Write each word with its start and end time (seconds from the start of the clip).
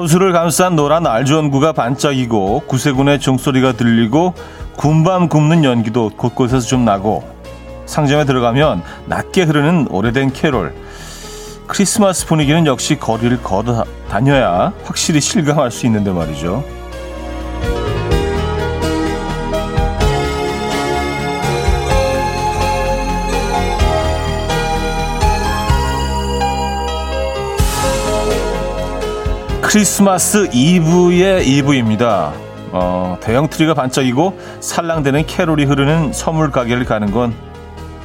가로수를 0.00 0.32
감싼 0.32 0.76
노란 0.76 1.06
알주원구가 1.06 1.72
반짝이고 1.72 2.62
구세군의 2.66 3.20
종소리가 3.20 3.72
들리고 3.72 4.32
군밤 4.76 5.28
굽는 5.28 5.62
연기도 5.64 6.10
곳곳에서 6.16 6.66
좀 6.66 6.84
나고 6.86 7.22
상점에 7.84 8.24
들어가면 8.24 8.82
낮게 9.06 9.42
흐르는 9.42 9.88
오래된 9.90 10.32
캐롤 10.32 10.74
크리스마스 11.66 12.26
분위기는 12.26 12.64
역시 12.66 12.98
거리를 12.98 13.42
걸어 13.42 13.84
다녀야 14.08 14.72
확실히 14.84 15.20
실감할 15.20 15.70
수 15.70 15.84
있는데 15.86 16.12
말이죠. 16.12 16.64
크리스마스 29.70 30.48
이브의 30.52 31.46
이브입니다. 31.46 32.32
어, 32.72 33.16
대형 33.20 33.48
트리가 33.48 33.72
반짝이고 33.74 34.36
살랑대는 34.58 35.26
캐롤이 35.26 35.62
흐르는 35.62 36.12
선물 36.12 36.50
가게를 36.50 36.84
가는 36.84 37.12
건 37.12 37.32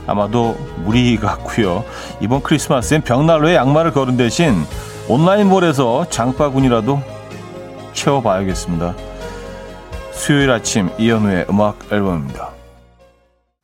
아마도 0.05 0.55
무리 0.83 1.17
같고요. 1.17 1.83
이번 2.21 2.43
크리스마스엔 2.43 3.01
벽난로에 3.01 3.55
양말을 3.55 3.93
걸은 3.93 4.15
대신 4.15 4.53
온라인몰에서 5.09 6.07
장바구니라도 6.11 7.01
채워봐야겠습니다. 7.93 8.93
수요일 10.11 10.51
아침 10.51 10.91
이현우의 10.99 11.47
음악 11.49 11.79
앨범입니다. 11.91 12.51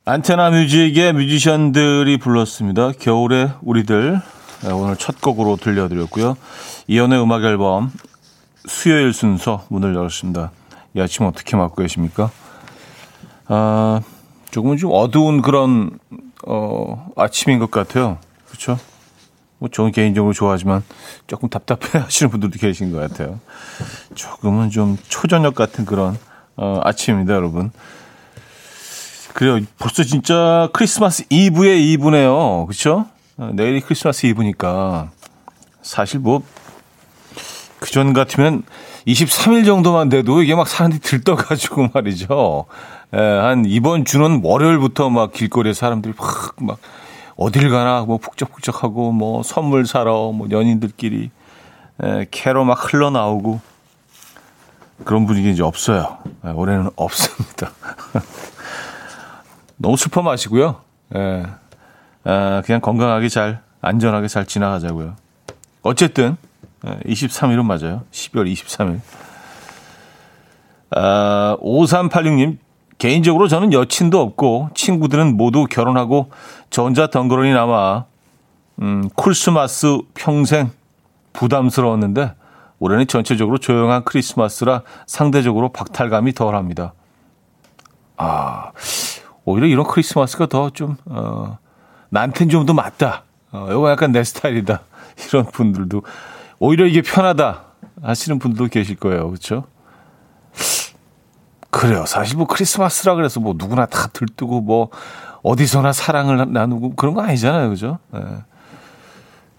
안테나 0.05 0.49
뮤직의 0.49 1.13
뮤지션들이 1.13 2.17
불렀습니다. 2.17 2.93
겨울의 2.99 3.51
우리들 3.61 4.13
네, 4.13 4.40
오늘 4.63 4.95
첫 4.95 5.19
곡으로 5.21 5.55
들려드렸고요. 5.55 6.37
이연의 6.87 7.21
음악 7.21 7.43
앨범 7.43 7.91
수요일 8.65 9.11
순서 9.13 9.65
문을 9.69 9.95
열었습니다. 9.95 10.51
이 10.95 11.01
아침 11.01 11.25
어떻게 11.25 11.57
맞고 11.57 11.81
계십니까? 11.81 12.29
아, 13.47 14.01
조금은 14.51 14.77
좀 14.77 14.91
어두운 14.93 15.41
그런 15.41 15.97
어, 16.45 17.09
아침인 17.15 17.57
것 17.59 17.71
같아요. 17.71 18.19
그렇죠? 18.47 18.77
뭐 19.57 19.69
저는 19.69 19.91
개인적으로 19.91 20.33
좋아하지만 20.33 20.83
조금 21.27 21.49
답답해 21.49 21.97
하시는 22.03 22.29
분들도 22.29 22.59
계신 22.59 22.91
것 22.91 22.99
같아요. 22.99 23.39
조금은 24.13 24.69
좀 24.69 24.97
초저녁 25.07 25.55
같은 25.55 25.85
그런 25.85 26.17
어, 26.55 26.81
아침입니다, 26.83 27.33
여러분. 27.33 27.71
그래요. 29.33 29.59
벌써 29.79 30.03
진짜 30.03 30.69
크리스마스 30.73 31.23
이브의 31.29 31.91
이브네요. 31.93 32.65
그렇죠? 32.67 33.07
내일이 33.53 33.81
크리스마스 33.81 34.27
이브니까 34.27 35.09
사실 35.81 36.19
뭐 36.19 36.43
그전 37.79 38.13
같으면 38.13 38.63
23일 39.07 39.65
정도만 39.65 40.09
돼도 40.09 40.43
이게 40.43 40.53
막 40.53 40.67
사람들이 40.67 41.01
들떠가지고 41.01 41.89
말이죠. 41.95 42.65
예, 43.13 43.17
한 43.17 43.65
이번 43.65 44.05
주는 44.05 44.41
월요일부터 44.43 45.09
막 45.09 45.33
길거리에 45.33 45.73
사람들이 45.73 46.13
막, 46.17 46.55
막 46.59 46.77
어딜 47.35 47.69
가나 47.71 48.01
뭐 48.01 48.19
북적북적하고 48.19 49.11
뭐 49.11 49.41
선물 49.41 49.87
사러 49.87 50.31
뭐 50.31 50.47
연인들끼리 50.51 51.31
예, 52.03 52.27
캐로 52.29 52.63
막 52.63 52.93
흘러나오고 52.93 53.59
그런 55.03 55.25
분위기 55.25 55.49
이제 55.51 55.63
없어요. 55.63 56.19
예, 56.45 56.49
올해는 56.49 56.91
없습니다. 56.95 57.71
너무 59.77 59.97
슬퍼 59.97 60.21
마시고요. 60.21 60.81
예. 61.15 61.45
아, 62.23 62.61
그냥 62.65 62.81
건강하게 62.81 63.29
잘, 63.29 63.61
안전하게 63.81 64.27
잘 64.27 64.45
지나가자고요. 64.45 65.15
어쨌든, 65.81 66.37
23일은 66.83 67.63
맞아요. 67.65 68.03
12월 68.11 68.51
23일. 68.51 68.99
아, 70.91 71.57
5386님, 71.61 72.57
개인적으로 72.97 73.47
저는 73.47 73.73
여친도 73.73 74.21
없고, 74.21 74.69
친구들은 74.75 75.37
모두 75.37 75.65
결혼하고, 75.65 76.29
저 76.69 76.83
혼자 76.83 77.07
덩그러니 77.07 77.51
남아, 77.53 78.05
음, 78.81 79.09
크리스마스 79.15 79.99
평생 80.13 80.71
부담스러웠는데, 81.33 82.35
올해는 82.79 83.07
전체적으로 83.07 83.59
조용한 83.59 84.03
크리스마스라 84.03 84.81
상대적으로 85.05 85.69
박탈감이 85.69 86.33
덜 86.33 86.55
합니다. 86.55 86.93
아, 88.17 88.71
오히려 89.45 89.67
이런 89.67 89.85
크리스마스가 89.85 90.47
더 90.47 90.71
좀, 90.71 90.97
어, 91.05 91.57
나한텐 92.11 92.49
좀 92.49 92.65
더 92.65 92.73
맞다. 92.73 93.23
어, 93.51 93.67
이거 93.71 93.89
약간 93.89 94.11
내 94.11 94.23
스타일이다. 94.23 94.81
이런 95.27 95.45
분들도 95.45 96.03
오히려 96.59 96.85
이게 96.85 97.01
편하다 97.01 97.63
하시는 98.03 98.37
분들도 98.37 98.67
계실 98.67 98.95
거예요. 98.97 99.27
그렇죠? 99.29 99.65
그래요. 101.69 102.05
사실 102.05 102.37
뭐 102.37 102.45
크리스마스라 102.47 103.15
그래서 103.15 103.39
뭐 103.39 103.55
누구나 103.57 103.85
다 103.85 104.07
들뜨고 104.11 104.61
뭐 104.61 104.89
어디서나 105.41 105.93
사랑을 105.93 106.51
나누고 106.51 106.95
그런 106.95 107.13
거 107.13 107.21
아니잖아요. 107.21 107.69
그죠? 107.69 107.97
네. 108.11 108.19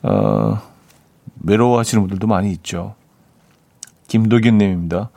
어, 0.02 0.60
외로워하시는 1.42 2.02
분들도 2.02 2.26
많이 2.26 2.50
있죠. 2.52 2.94
김도균 4.08 4.58
님입니다. 4.58 5.08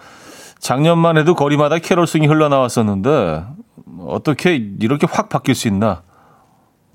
작년만 0.59 1.17
해도 1.17 1.35
거리마다 1.35 1.79
캐롤송이 1.79 2.27
흘러나왔었는데 2.27 3.43
어떻게 4.07 4.55
이렇게 4.55 5.05
확 5.09 5.27
바뀔 5.29 5.53
수 5.53 5.67
있나? 5.67 6.01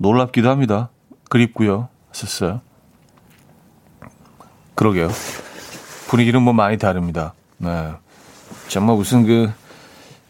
놀랍기도 0.01 0.49
합니다. 0.49 0.89
그립고요. 1.29 1.87
하셨어요. 2.09 2.61
그러게요. 4.75 5.09
분위기는 6.09 6.41
뭐 6.41 6.53
많이 6.53 6.77
다릅니다. 6.77 7.33
네. 7.57 7.91
정말 8.67 8.95
무슨 8.95 9.25
그 9.25 9.51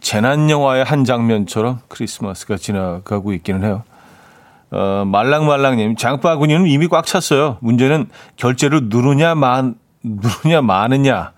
재난 0.02 0.50
영화의 0.50 0.84
한 0.84 1.06
장면처럼 1.06 1.80
크리스마스가 1.88 2.58
지나가고 2.58 3.34
있기는 3.34 3.64
해요. 3.64 3.84
어, 4.72 5.06
말랑말랑님, 5.06 5.96
장바구니는 5.96 6.68
이미 6.68 6.88
꽉 6.88 7.06
찼어요. 7.06 7.58
문제는 7.62 8.10
결제를 8.36 8.90
누르냐, 8.90 9.36
만, 9.36 9.76
누르냐, 10.04 10.62
마느냐. 10.62 11.34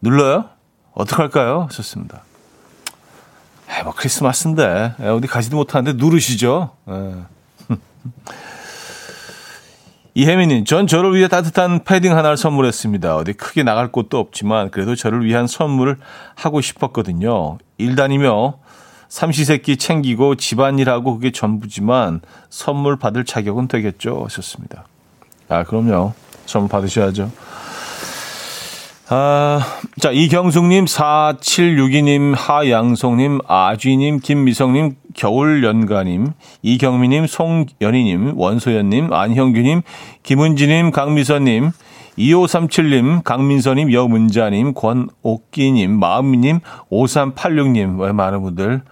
눌러요? 0.00 0.46
어떡할까요? 0.92 1.66
하셨습니다. 1.68 2.22
에, 3.70 3.82
뭐 3.82 3.94
크리스마스인데 3.96 4.94
에, 5.00 5.08
어디 5.08 5.26
가지도 5.26 5.56
못하는데 5.56 6.02
누르시죠. 6.02 6.70
에. 6.88 6.92
이 6.92 7.31
혜민님, 10.16 10.64
전 10.64 10.86
저를 10.86 11.14
위해 11.14 11.28
따뜻한 11.28 11.84
패딩 11.84 12.14
하나를 12.16 12.36
선물했습니다. 12.36 13.16
어디 13.16 13.32
크게 13.32 13.62
나갈 13.62 13.90
곳도 13.90 14.18
없지만 14.18 14.70
그래도 14.70 14.94
저를 14.94 15.24
위한 15.24 15.46
선물을 15.46 15.96
하고 16.34 16.60
싶었거든요. 16.60 17.58
일 17.78 17.96
다니며 17.96 18.58
삼시세끼 19.08 19.76
챙기고 19.76 20.36
집안일하고 20.36 21.14
그게 21.14 21.32
전부지만 21.32 22.20
선물 22.50 22.96
받을 22.98 23.24
자격은 23.24 23.68
되겠죠. 23.68 24.22
하셨습니다. 24.24 24.86
아, 25.48 25.64
그럼요. 25.64 26.14
선물 26.46 26.70
받으셔야죠. 26.70 27.30
아, 29.10 29.60
자, 30.00 30.10
이경숙님, 30.10 30.86
4762님, 30.86 32.34
하양송님, 32.34 33.40
아쥐님, 33.46 34.20
김미성님, 34.20 34.96
겨울연가님, 35.14 36.32
이경미님, 36.62 37.26
송연희님, 37.26 38.38
원소연님, 38.38 39.12
안형규님, 39.12 39.82
김은지님, 40.22 40.90
강미선님, 40.90 41.70
2537님, 42.18 43.22
강민서님, 43.24 43.92
여문자님, 43.92 44.74
권옥기님, 44.74 45.98
마음미님, 45.98 46.60
5386님, 46.90 48.00
왜 48.00 48.12
많은 48.12 48.42
분들, 48.42 48.82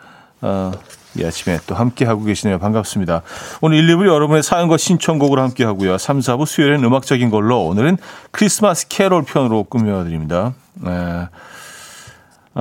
어, 0.42 0.72
이 1.18 1.24
아침에 1.24 1.58
또 1.66 1.74
함께하고 1.74 2.22
계시네요. 2.24 2.58
반갑습니다. 2.58 3.22
오늘 3.60 3.78
1, 3.78 3.96
2부 3.96 4.06
여러분의 4.06 4.42
사연과 4.42 4.76
신청곡으로 4.76 5.42
함께하고요. 5.42 5.98
3, 5.98 6.20
4부 6.20 6.46
수요일엔 6.46 6.84
음악적인 6.84 7.30
걸로 7.30 7.66
오늘은 7.66 7.98
크리스마스 8.30 8.86
캐롤 8.88 9.24
편으로 9.24 9.64
꾸며드립니다. 9.64 10.54
네. 10.74 11.26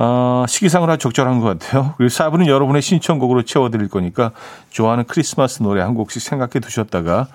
어, 0.02 0.46
시기상으로 0.48 0.92
아주 0.92 1.02
적절한 1.02 1.40
것 1.40 1.46
같아요. 1.58 1.92
그리고 1.98 2.08
4부는 2.08 2.46
여러분의 2.46 2.80
신청곡으로 2.80 3.42
채워드릴 3.42 3.88
거니까 3.88 4.30
좋아하는 4.70 5.04
크리스마스 5.04 5.62
노래 5.62 5.82
한 5.82 5.92
곡씩 5.92 6.22
생각해 6.22 6.52
두셨다가 6.60 7.28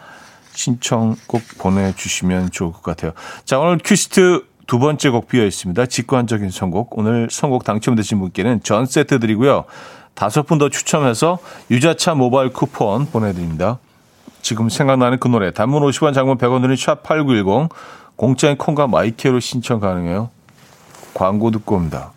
신청곡 0.51 1.43
보내주시면 1.59 2.49
좋을 2.49 2.71
것 2.71 2.81
같아요. 2.81 3.11
자, 3.43 3.59
오늘 3.59 3.77
큐시트 3.83 4.45
두 4.65 4.79
번째 4.79 5.09
곡 5.11 5.27
비어 5.27 5.45
있습니다. 5.45 5.85
직관적인 5.85 6.49
선곡. 6.49 6.97
오늘 6.97 7.27
선곡 7.29 7.65
당첨되신 7.65 8.19
분께는 8.19 8.63
전 8.63 8.87
세트 8.87 9.19
드리고요. 9.19 9.65
다섯 10.15 10.47
분 10.47 10.57
더 10.57 10.69
추첨해서 10.69 11.37
유자차 11.69 12.15
모바일 12.15 12.51
쿠폰 12.51 13.05
보내드립니다. 13.05 13.77
지금 14.41 14.69
생각나는 14.69 15.19
그 15.19 15.27
노래 15.27 15.51
단문 15.51 15.83
50원 15.83 16.15
장문 16.15 16.39
100원 16.39 16.63
드는 16.63 16.73
샵8910 16.73 17.69
공짜인 18.15 18.57
콩과 18.57 18.87
마이케로 18.87 19.39
신청 19.39 19.79
가능해요. 19.79 20.31
광고 21.13 21.51
듣고 21.51 21.75
옵니다. 21.75 22.14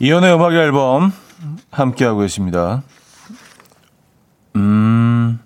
이현우의 0.00 0.34
음악 0.34 0.52
앨범 0.52 1.12
함께하고 1.72 2.20
계십니다. 2.20 2.84
음, 4.54 5.40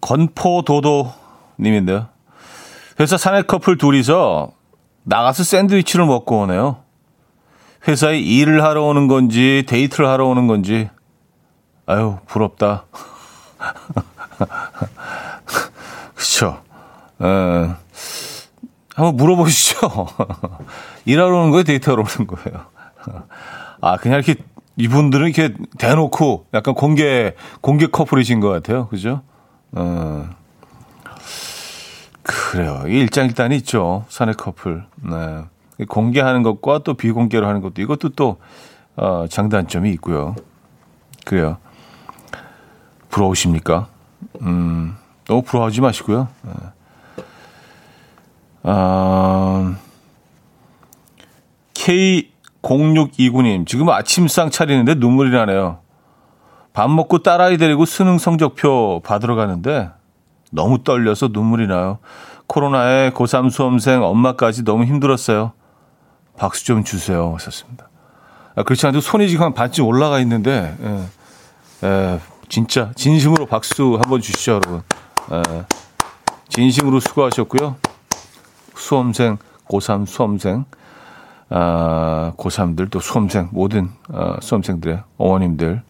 건포도도 0.00 1.12
님인데요. 1.60 2.08
회사 2.98 3.16
사내 3.16 3.42
커플 3.42 3.78
둘이서 3.78 4.50
나가서 5.04 5.44
샌드위치를 5.44 6.04
먹고 6.06 6.40
오네요. 6.40 6.78
회사에 7.86 8.18
일을 8.18 8.64
하러 8.64 8.82
오는 8.84 9.06
건지 9.06 9.62
데이트를 9.68 10.08
하러 10.08 10.26
오는 10.26 10.48
건지 10.48 10.90
아유 11.86 12.18
부럽다. 12.26 12.86
그렇죠. 16.14 16.60
에, 17.20 17.83
한번 18.94 19.16
물어보시죠. 19.16 20.06
일하러 21.04 21.40
오는 21.40 21.50
거예요, 21.50 21.64
데이트하러 21.64 22.02
오는 22.02 22.26
거예요. 22.26 22.66
아 23.80 23.96
그냥 23.96 24.22
이렇게 24.24 24.40
이분들은 24.76 25.28
이렇게 25.28 25.54
대놓고 25.78 26.46
약간 26.54 26.74
공개 26.74 27.34
공개 27.60 27.86
커플이신 27.86 28.40
것 28.40 28.48
같아요, 28.48 28.88
그죠? 28.88 29.22
어. 29.72 30.28
그래요. 32.22 32.84
일장일단이 32.86 33.56
있죠. 33.56 34.06
사내 34.08 34.32
커플. 34.32 34.84
네. 35.02 35.44
공개하는 35.86 36.42
것과 36.42 36.78
또 36.78 36.94
비공개로 36.94 37.46
하는 37.46 37.60
것도 37.60 37.82
이것도 37.82 38.10
또 38.10 38.38
어, 38.96 39.26
장단점이 39.28 39.90
있고요. 39.92 40.34
그래요. 41.26 41.58
부러우십니까? 43.10 43.88
음, 44.40 44.96
너무 45.26 45.42
부러워하지 45.42 45.80
마시고요. 45.80 46.28
네. 46.42 46.52
아, 48.64 49.76
K0629님, 51.74 53.66
지금 53.66 53.90
아침상 53.90 54.50
차리는데 54.50 54.94
눈물이 54.94 55.30
나네요. 55.30 55.78
밥 56.72 56.90
먹고 56.90 57.18
딸아이 57.18 57.58
데리고 57.58 57.84
수능 57.84 58.18
성적표 58.18 59.02
받으러 59.04 59.36
가는데 59.36 59.90
너무 60.50 60.82
떨려서 60.82 61.28
눈물이 61.30 61.66
나요. 61.66 61.98
코로나에 62.46 63.10
고3 63.10 63.50
수험생 63.50 64.02
엄마까지 64.02 64.64
너무 64.64 64.84
힘들었어요. 64.84 65.52
박수 66.36 66.64
좀 66.64 66.82
주세요. 66.84 67.32
하셨습니다. 67.34 67.88
아, 68.56 68.62
그렇지 68.62 68.86
않아도 68.86 69.00
손이 69.00 69.28
지금 69.28 69.44
한 69.44 69.54
반쯤 69.54 69.84
올라가 69.84 70.20
있는데, 70.20 70.76
예, 70.80 71.86
예, 71.86 72.20
진짜, 72.48 72.92
진심으로 72.94 73.46
박수 73.46 73.98
한번 74.00 74.20
주시죠, 74.20 74.52
여러분. 74.52 74.82
예, 75.32 75.64
진심으로 76.48 77.00
수고하셨고요. 77.00 77.76
수험생, 78.74 79.38
고3 79.68 80.06
수험생, 80.06 80.64
아, 81.50 82.32
고3들 82.36 82.90
또 82.90 83.00
수험생, 83.00 83.48
모든 83.52 83.90
아, 84.12 84.36
수험생들의 84.40 85.02
어머님들, 85.18 85.82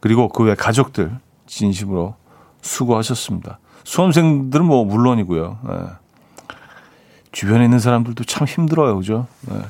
그리고 0.00 0.28
그 0.28 0.44
외 0.44 0.54
가족들, 0.54 1.18
진심으로 1.46 2.14
수고하셨습니다. 2.62 3.58
수험생들은 3.84 4.64
뭐 4.64 4.84
물론이고요. 4.84 5.58
예. 5.70 6.54
주변에 7.32 7.64
있는 7.64 7.78
사람들도 7.78 8.24
참 8.24 8.46
힘들어요, 8.46 8.96
그죠? 8.96 9.26
예. 9.50 9.60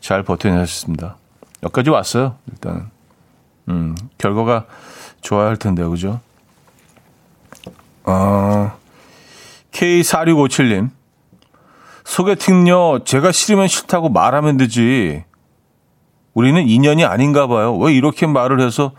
잘 0.00 0.22
버텨내셨습니다. 0.22 1.16
여기까지 1.62 1.90
왔어요, 1.90 2.36
일단은. 2.50 2.86
음, 3.68 3.96
결과가 4.18 4.66
좋아야 5.20 5.48
할 5.48 5.56
텐데요, 5.56 5.90
그죠? 5.90 6.20
어, 8.04 8.72
K4657님. 9.72 10.90
소개팅요, 12.04 13.04
제가 13.04 13.32
싫으면 13.32 13.68
싫다고 13.68 14.08
말하면 14.08 14.56
되지. 14.56 15.24
우리는 16.34 16.66
인연이 16.66 17.04
아닌가 17.04 17.46
봐요. 17.46 17.76
왜 17.76 17.92
이렇게 17.92 18.26
말을 18.26 18.60
해서 18.60 18.92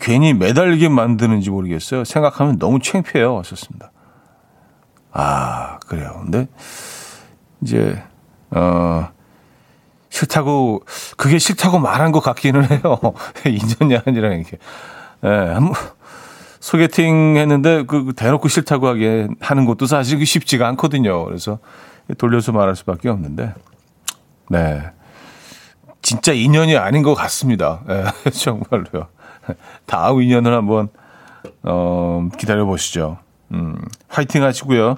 괜히 0.00 0.32
매달리게 0.32 0.88
만드는지 0.88 1.50
모르겠어요. 1.50 2.04
생각하면 2.04 2.58
너무 2.58 2.78
창피해요. 2.80 3.34
왔었습니다. 3.34 3.90
아, 5.12 5.78
그래요. 5.80 6.20
근데 6.22 6.48
이제 7.60 8.02
어 8.50 9.08
싫다고 10.08 10.82
그게 11.16 11.38
싫다고 11.38 11.78
말한 11.78 12.12
것 12.12 12.20
같기는 12.20 12.70
해요. 12.70 13.00
인연이 13.46 14.00
아니라 14.04 14.32
이렇게. 14.32 14.58
예, 15.24 15.28
한번 15.28 15.74
소개팅 16.60 17.36
했는데 17.36 17.84
그 17.84 18.12
대놓고 18.16 18.48
싫다고 18.48 18.86
하게 18.86 19.28
하는 19.40 19.64
것도 19.66 19.86
사실 19.86 20.24
쉽지가 20.24 20.66
않거든요. 20.68 21.24
그래서 21.24 21.58
돌려서 22.18 22.52
말할 22.52 22.76
수밖에 22.76 23.08
없는데. 23.08 23.54
네. 24.50 24.82
진짜 26.02 26.32
인연이 26.32 26.76
아닌 26.76 27.02
것 27.02 27.14
같습니다. 27.14 27.80
예, 27.88 28.30
정말로요. 28.30 29.06
다음 29.86 30.20
인연을 30.22 30.52
한번 30.52 30.88
어, 31.62 32.28
기다려 32.38 32.64
보시죠. 32.64 33.18
음, 33.52 33.76
화이팅 34.08 34.42
하시고요. 34.42 34.96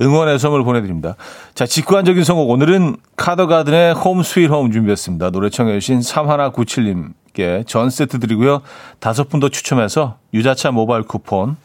응원의 0.00 0.38
선물 0.38 0.64
보내드립니다. 0.64 1.16
자, 1.54 1.66
직관적인 1.66 2.24
선곡. 2.24 2.48
오늘은 2.48 2.96
카더가든의 3.16 3.92
Home 3.94 4.22
Sweet 4.22 4.50
Home 4.50 4.72
준비했습니다. 4.72 5.30
노래 5.30 5.50
청해주신 5.50 6.00
3197님께 6.00 7.66
전 7.66 7.90
세트 7.90 8.18
드리고요. 8.18 8.62
다섯 8.98 9.28
분 9.28 9.40
더 9.40 9.50
추첨해서 9.50 10.16
유자차 10.32 10.70
모바일 10.70 11.02
쿠폰 11.02 11.56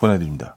보내드립니다. 0.00 0.56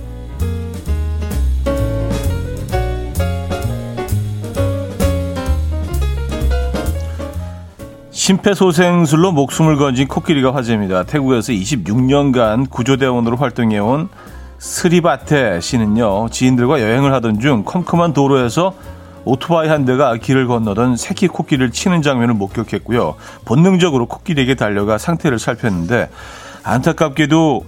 심폐소생술로 8.21 9.31
목숨을 9.31 9.77
건진 9.77 10.07
코끼리가 10.07 10.53
화제입니다. 10.53 11.05
태국에서 11.05 11.53
26년간 11.53 12.69
구조대원으로 12.69 13.35
활동해온 13.35 14.09
스리바테 14.59 15.59
씨는요, 15.59 16.29
지인들과 16.29 16.81
여행을 16.81 17.15
하던 17.15 17.39
중 17.39 17.63
컴컴한 17.63 18.13
도로에서 18.13 18.75
오토바이 19.25 19.69
한 19.69 19.85
대가 19.85 20.15
길을 20.17 20.45
건너던 20.45 20.97
새끼 20.97 21.27
코끼리를 21.27 21.71
치는 21.71 22.03
장면을 22.03 22.35
목격했고요. 22.35 23.15
본능적으로 23.45 24.05
코끼리에게 24.05 24.53
달려가 24.53 24.99
상태를 24.99 25.39
살폈는데 25.39 26.11
안타깝게도 26.61 27.65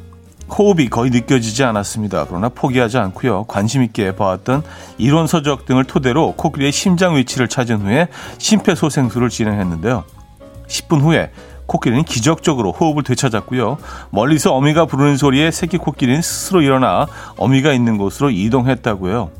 호흡이 0.56 0.88
거의 0.90 1.10
느껴지지 1.10 1.64
않았습니다. 1.64 2.28
그러나 2.30 2.50
포기하지 2.50 3.00
않고요. 3.00 3.46
관심 3.46 3.82
있게 3.82 4.16
봐왔던 4.16 4.62
이론 5.00 5.26
서적 5.26 5.66
등을 5.66 5.86
토대로 5.86 6.34
코끼리의 6.34 6.72
심장 6.72 7.16
위치를 7.16 7.48
찾은 7.48 7.78
후에 7.82 8.08
심폐소생술을 8.38 9.30
진행했는데요. 9.30 10.04
10분 10.68 11.02
후에 11.02 11.32
코끼리는 11.66 12.04
기적적으로 12.04 12.72
호흡을 12.72 13.04
되찾았고요. 13.04 13.78
멀리서 14.10 14.54
어미가 14.54 14.86
부르는 14.86 15.18
소리에 15.18 15.52
새끼 15.52 15.78
코끼리는 15.78 16.22
스스로 16.22 16.62
일어나 16.62 17.08
어미가 17.38 17.74
있는 17.74 17.98
곳으로 17.98 18.30
이동했다고요. 18.30 19.32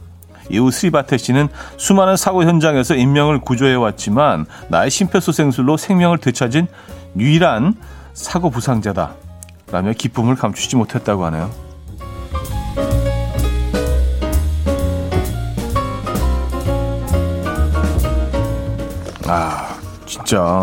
이후 0.50 0.72
스리바테 0.72 1.18
씨는 1.18 1.48
수많은 1.78 2.18
사고 2.18 2.44
현장에서 2.44 2.96
인명을 2.96 3.42
구조해 3.42 3.76
왔지만 3.76 4.46
나의 4.70 4.90
심폐소생술로 4.90 5.78
생명을 5.78 6.18
되찾은 6.18 6.68
유일한 7.18 7.76
사고 8.14 8.50
부상자다. 8.50 9.16
라며 9.72 9.94
기쁨을 9.94 10.36
감추지 10.36 10.76
못했다고 10.76 11.26
하네요. 11.26 11.50
아, 19.26 19.78
진짜 20.06 20.62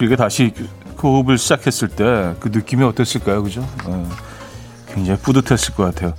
코끼리가 0.00 0.16
다시 0.16 0.52
그 0.96 1.08
호흡을 1.08 1.38
시작했을 1.38 1.88
때 1.88 2.34
그 2.40 2.48
느낌이 2.48 2.82
어땠을까요? 2.84 3.42
그죠? 3.42 3.66
네. 3.86 4.04
굉장히 4.92 5.20
뿌듯했을 5.20 5.74
것 5.74 5.84
같아요. 5.84 6.14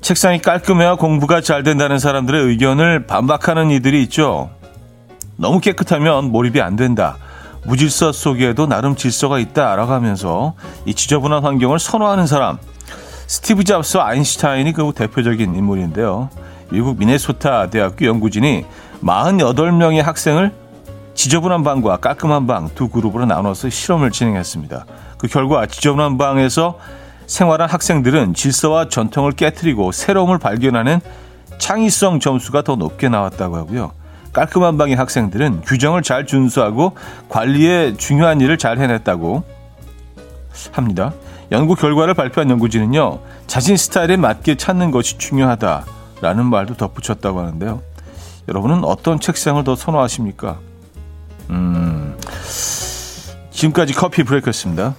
책상이 0.00 0.40
깔끔해야 0.40 0.96
공부가 0.96 1.40
잘 1.40 1.62
된다는 1.62 1.98
사람들의 1.98 2.42
의견을 2.42 3.06
반박하는 3.06 3.70
이들이 3.70 4.02
있죠. 4.04 4.50
너무 5.36 5.60
깨끗하면 5.60 6.32
몰입이 6.32 6.60
안 6.60 6.76
된다. 6.76 7.16
무질서 7.64 8.12
속에도 8.12 8.66
나름 8.66 8.96
질서가 8.96 9.38
있다라고 9.38 9.92
하면서 9.92 10.54
이 10.86 10.94
지저분한 10.94 11.44
환경을 11.44 11.78
선호하는 11.78 12.26
사람. 12.26 12.58
스티브 13.26 13.64
잡스와 13.64 14.08
아인슈타인이 14.08 14.72
그 14.72 14.92
대표적인 14.94 15.54
인물인데요. 15.54 16.30
미국 16.70 16.98
미네소타 16.98 17.70
대학교 17.70 18.06
연구진이 18.06 18.64
48명의 19.02 20.02
학생을 20.02 20.52
지저분한 21.20 21.64
방과 21.64 21.98
깔끔한 21.98 22.46
방 22.46 22.70
두 22.74 22.88
그룹으로 22.88 23.26
나눠서 23.26 23.68
실험을 23.68 24.10
진행했습니다. 24.10 24.86
그 25.18 25.28
결과 25.28 25.66
지저분한 25.66 26.16
방에서 26.16 26.78
생활한 27.26 27.68
학생들은 27.68 28.32
질서와 28.32 28.88
전통을 28.88 29.32
깨뜨리고 29.32 29.92
새로움을 29.92 30.38
발견하는 30.38 31.02
창의성 31.58 32.20
점수가 32.20 32.62
더 32.62 32.76
높게 32.76 33.10
나왔다고 33.10 33.54
하고요. 33.54 33.92
깔끔한 34.32 34.78
방의 34.78 34.96
학생들은 34.96 35.60
규정을 35.60 36.00
잘 36.00 36.24
준수하고 36.24 36.96
관리에 37.28 37.98
중요한 37.98 38.40
일을 38.40 38.56
잘 38.56 38.78
해냈다고 38.78 39.44
합니다. 40.72 41.12
연구 41.52 41.74
결과를 41.74 42.14
발표한 42.14 42.48
연구진은요, 42.48 43.18
자신 43.46 43.76
스타일에 43.76 44.16
맞게 44.16 44.54
찾는 44.54 44.90
것이 44.90 45.18
중요하다라는 45.18 46.46
말도 46.46 46.78
덧붙였다고 46.78 47.40
하는데요. 47.40 47.82
여러분은 48.48 48.84
어떤 48.84 49.20
책상을 49.20 49.62
더 49.64 49.76
선호하십니까? 49.76 50.69
음, 51.50 52.16
지금까지 53.50 53.92
Coffee 53.94 54.22
Break였습니다. 54.22 54.94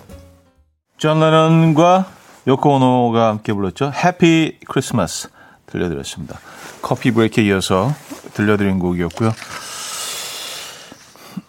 존 0.98 1.20
레넌과 1.20 2.06
요코 2.48 2.76
오노가 2.76 3.30
함께 3.30 3.54
불렀죠. 3.54 3.92
Happy 3.92 4.60
Christmas 4.68 5.30
들려드렸습니다. 5.66 6.38
Coffee 6.82 7.12
Break에 7.12 7.46
이어서 7.46 7.94
들려드린 8.34 8.80
곡이었고요. 8.80 9.32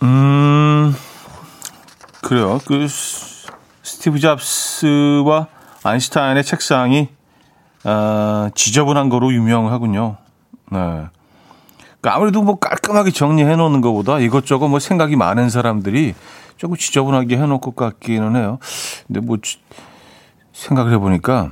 음, 0.02 0.94
그래요. 2.22 2.60
그 2.66 2.86
스티브 3.82 4.20
잡스와 4.20 5.48
아인슈타인의 5.82 6.44
책상이 6.44 7.08
아, 7.84 8.50
지저분한 8.54 9.08
거로 9.08 9.32
유명하군요. 9.32 10.16
네. 10.70 11.06
그러니까 12.02 12.16
아무래도 12.16 12.42
뭐 12.42 12.58
깔끔하게 12.58 13.12
정리해 13.12 13.54
놓는 13.56 13.80
것보다 13.80 14.18
이것저것 14.18 14.68
뭐 14.68 14.80
생각이 14.80 15.14
많은 15.16 15.48
사람들이 15.48 16.14
조금 16.56 16.76
지저분하게 16.76 17.36
해 17.36 17.46
놓을 17.46 17.60
것 17.60 17.76
같기는 17.76 18.36
해요. 18.36 18.58
근데 19.06 19.20
뭐 19.20 19.38
생각을 20.52 20.92
해 20.92 20.98
보니까 20.98 21.50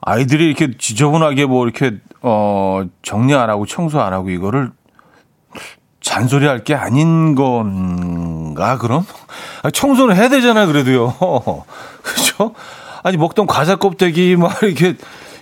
아이들이 0.00 0.46
이렇게 0.46 0.76
지저분하게 0.78 1.46
뭐 1.46 1.64
이렇게 1.64 1.98
어 2.22 2.82
정리 3.02 3.34
안 3.34 3.50
하고 3.50 3.66
청소 3.66 4.00
안 4.00 4.12
하고 4.12 4.30
이거를 4.30 4.70
잔소리 6.00 6.46
할 6.46 6.64
게 6.64 6.74
아닌 6.74 7.34
건가 7.34 8.78
그럼? 8.78 9.04
아, 9.62 9.70
청소는 9.70 10.16
해야 10.16 10.28
되잖아요 10.28 10.66
그래도요. 10.68 11.14
그렇죠? 12.02 12.54
아니 13.02 13.16
먹던 13.16 13.46
과자 13.46 13.76
껍데기 13.76 14.36
막 14.36 14.62
이렇게 14.62 14.96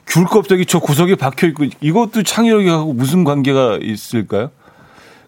귤 0.08 0.24
껍데기 0.24 0.64
저 0.66 0.78
구석에 0.78 1.14
박혀 1.16 1.46
있고 1.48 1.64
이것도 1.80 2.22
창의력하고 2.22 2.92
무슨 2.92 3.24
관계가 3.24 3.78
있을까요? 3.82 4.50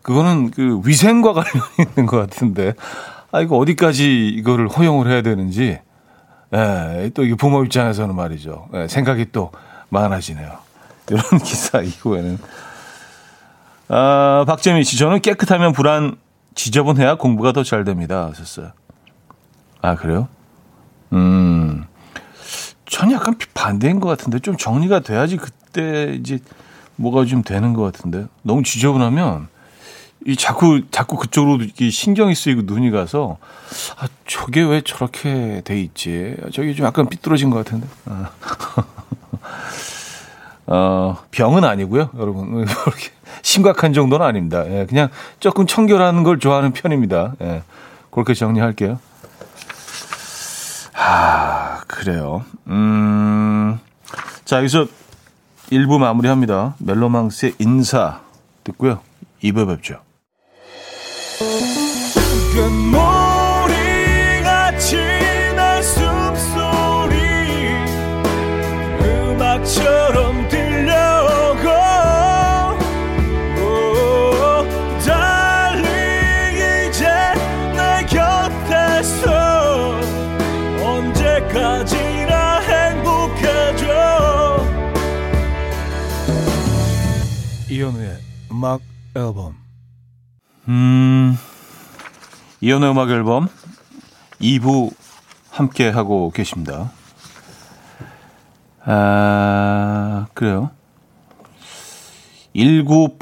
그거는 0.02 0.50
그 0.50 0.80
위생과 0.84 1.32
관련이 1.34 1.90
있는 1.90 2.06
것 2.06 2.16
같은데 2.16 2.74
아 3.32 3.40
이거 3.40 3.56
어디까지 3.58 4.28
이거를 4.28 4.68
허용을 4.68 5.08
해야 5.08 5.22
되는지 5.22 5.78
예, 6.52 7.10
또 7.14 7.24
이게 7.24 7.34
부모 7.36 7.62
입장에서는 7.64 8.14
말이죠. 8.14 8.68
예, 8.74 8.88
생각이 8.88 9.26
또 9.32 9.52
많아지네요. 9.90 10.58
이런 11.10 11.22
기사 11.44 11.80
이후에는 11.80 12.38
아, 13.88 14.44
박재민 14.46 14.84
씨, 14.84 14.96
저는 14.98 15.20
깨끗하면 15.20 15.72
불안 15.72 16.16
지저분해야 16.54 17.16
공부가 17.16 17.52
더 17.52 17.62
잘 17.64 17.84
됩니다. 17.84 18.28
하셨어요. 18.30 18.70
아, 19.82 19.96
그래요? 19.96 20.28
음, 21.12 21.84
전 22.90 23.12
약간 23.12 23.36
반대인 23.54 24.00
것 24.00 24.08
같은데 24.08 24.40
좀 24.40 24.56
정리가 24.56 25.00
돼야지 25.00 25.36
그때 25.36 26.16
이제 26.18 26.40
뭐가 26.96 27.24
좀 27.24 27.42
되는 27.42 27.72
것 27.72 27.82
같은데 27.82 28.26
너무 28.42 28.64
지저분하면 28.64 29.48
이 30.26 30.36
자꾸 30.36 30.82
자꾸 30.90 31.16
그쪽으로 31.16 31.62
이렇게 31.62 31.88
신경이 31.88 32.34
쓰이고 32.34 32.62
눈이 32.64 32.90
가서 32.90 33.38
아 33.96 34.08
저게 34.26 34.62
왜 34.62 34.82
저렇게 34.82 35.62
돼 35.64 35.80
있지? 35.80 36.36
저게 36.52 36.74
좀 36.74 36.84
약간 36.84 37.08
삐뚤어진 37.08 37.48
것 37.48 37.64
같은데. 37.64 37.86
아. 38.04 38.30
어, 40.66 41.18
병은 41.32 41.64
아니고요, 41.64 42.10
여러분. 42.16 42.64
그렇게 42.66 43.10
심각한 43.42 43.92
정도는 43.92 44.24
아닙니다. 44.24 44.64
예, 44.68 44.86
그냥 44.86 45.08
조금 45.40 45.66
청결하는 45.66 46.22
걸 46.22 46.38
좋아하는 46.38 46.72
편입니다. 46.72 47.34
예, 47.40 47.62
그렇게 48.10 48.34
정리할게요. 48.34 49.00
아, 51.02 51.80
그래요. 51.86 52.44
음, 52.66 53.78
자, 54.44 54.58
여기서 54.58 54.86
1부 55.72 55.98
마무리합니다. 55.98 56.74
멜로망스의 56.78 57.54
인사 57.58 58.20
듣고요. 58.64 59.00
2부 59.42 59.66
뵙죠. 59.66 60.02
이현우의 87.70 88.18
음악 88.50 88.80
앨범. 89.14 89.54
음, 90.68 91.36
이현우의 92.60 92.90
음악 92.92 93.10
앨범 93.10 93.48
2부 94.40 94.92
함께 95.50 95.88
하고 95.88 96.30
계십니다. 96.30 96.92
아, 98.84 100.26
그래요. 100.34 100.70
19, 102.54 103.18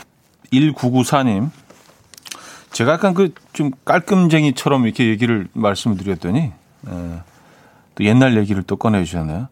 1994님. 0.53 1.51
제가 2.73 2.93
약간 2.93 3.15
그 3.15 3.33
좀 3.59 3.73
깔끔쟁이처럼 3.85 4.87
이렇게 4.87 5.09
얘기를 5.09 5.49
말씀을 5.53 5.97
드렸더니, 5.97 6.39
에, 6.39 6.53
또 7.99 8.05
옛날 8.05 8.37
얘기를 8.37 8.63
또 8.63 8.77
꺼내주셨네요. 8.77 9.49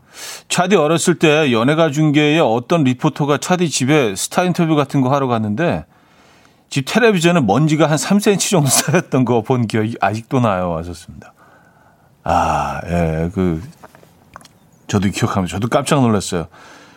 차디 0.49 0.77
어렸을 0.77 1.17
때 1.17 1.51
연예가 1.53 1.91
중계에 1.91 2.39
어떤 2.39 2.85
리포터가 2.85 3.39
차디 3.39 3.69
집에 3.69 4.15
스타 4.15 4.45
인터뷰 4.45 4.77
같은 4.77 5.01
거 5.01 5.13
하러 5.13 5.27
갔는데, 5.27 5.85
집 6.71 6.85
텔레비전에 6.87 7.41
먼지가 7.41 7.91
한 7.91 7.97
3cm 7.97 8.51
정도 8.51 8.69
쌓였던 8.69 9.25
거 9.25 9.43
본 9.43 9.67
기억이 9.67 9.97
아직도 10.01 10.39
나요. 10.39 10.77
하셨습니다. 10.77 11.33
아, 12.23 12.81
예, 12.87 13.31
그, 13.35 13.61
저도 14.87 15.09
기억합니다. 15.11 15.57
저도 15.57 15.67
깜짝 15.69 16.01
놀랐어요. 16.01 16.47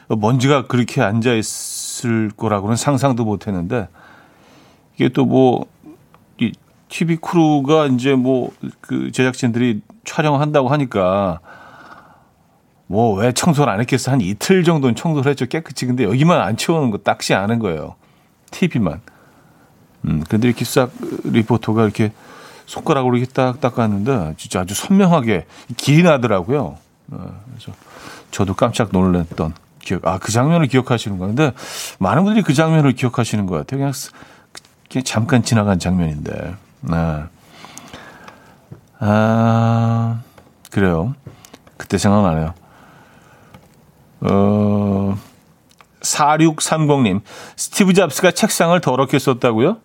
먼지가 0.08 0.68
그렇게 0.68 1.02
앉아 1.02 1.34
있을 1.34 2.30
거라고는 2.38 2.76
상상도 2.76 3.26
못 3.26 3.48
했는데, 3.48 3.88
이게 4.96 5.10
또 5.10 5.26
뭐, 5.26 5.66
이 6.40 6.52
TV 6.90 7.16
crew가 7.16 7.88
이제 7.88 8.14
뭐, 8.14 8.52
그 8.82 9.12
제작진들이 9.12 9.82
촬영한다고 10.10 10.70
하니까, 10.70 11.40
뭐, 12.88 13.16
왜 13.16 13.32
청소를 13.32 13.72
안 13.72 13.80
했겠어? 13.82 14.12
한 14.12 14.22
이틀 14.22 14.64
정도는 14.64 14.96
청소를 14.96 15.30
했죠. 15.30 15.46
깨끗이. 15.46 15.86
근데 15.86 16.04
여기만 16.04 16.42
안 16.42 16.58
치워놓은 16.58 16.90
거 16.90 16.98
딱시 16.98 17.36
아는 17.36 17.60
거예요. 17.60 17.96
TV만. 18.50 19.02
음, 20.06 20.24
근데 20.28 20.48
이렇게 20.48 20.66
싹 20.66 20.92
리포터가 21.24 21.84
이렇게 21.84 22.12
손가락으로 22.66 23.18
이렇게 23.18 23.32
딱 23.32 23.62
닦았는데 23.62 24.36
진짜 24.38 24.62
아주 24.62 24.74
선명하게 24.74 25.46
길이 25.78 26.02
나더라고요. 26.02 26.78
어, 27.12 27.42
그래서 27.52 27.78
저도 28.32 28.56
깜짝 28.56 28.90
놀랐던 28.92 29.54
기억. 29.80 30.08
아, 30.08 30.18
그 30.18 30.32
장면을 30.32 30.68
기억하시는 30.68 31.18
거는데 31.18 31.52
많은 32.00 32.24
분들이 32.24 32.44
그 32.44 32.54
장면을 32.54 32.94
기억하시는 32.94 33.46
것 33.46 33.56
같아요. 33.56 33.80
그냥, 33.80 33.94
그냥 34.90 35.04
잠깐 35.04 35.44
지나간 35.44 35.78
장면인데. 35.78 36.56
네. 36.82 36.96
아, 36.96 37.28
그래요. 40.70 41.16
그때 41.78 41.98
생각나네요. 41.98 42.54
어, 44.22 45.18
4630님, 46.02 47.22
스티브 47.56 47.94
잡스가 47.94 48.32
책상을 48.32 48.80
더럽게 48.82 49.20
썼다고요? 49.20 49.78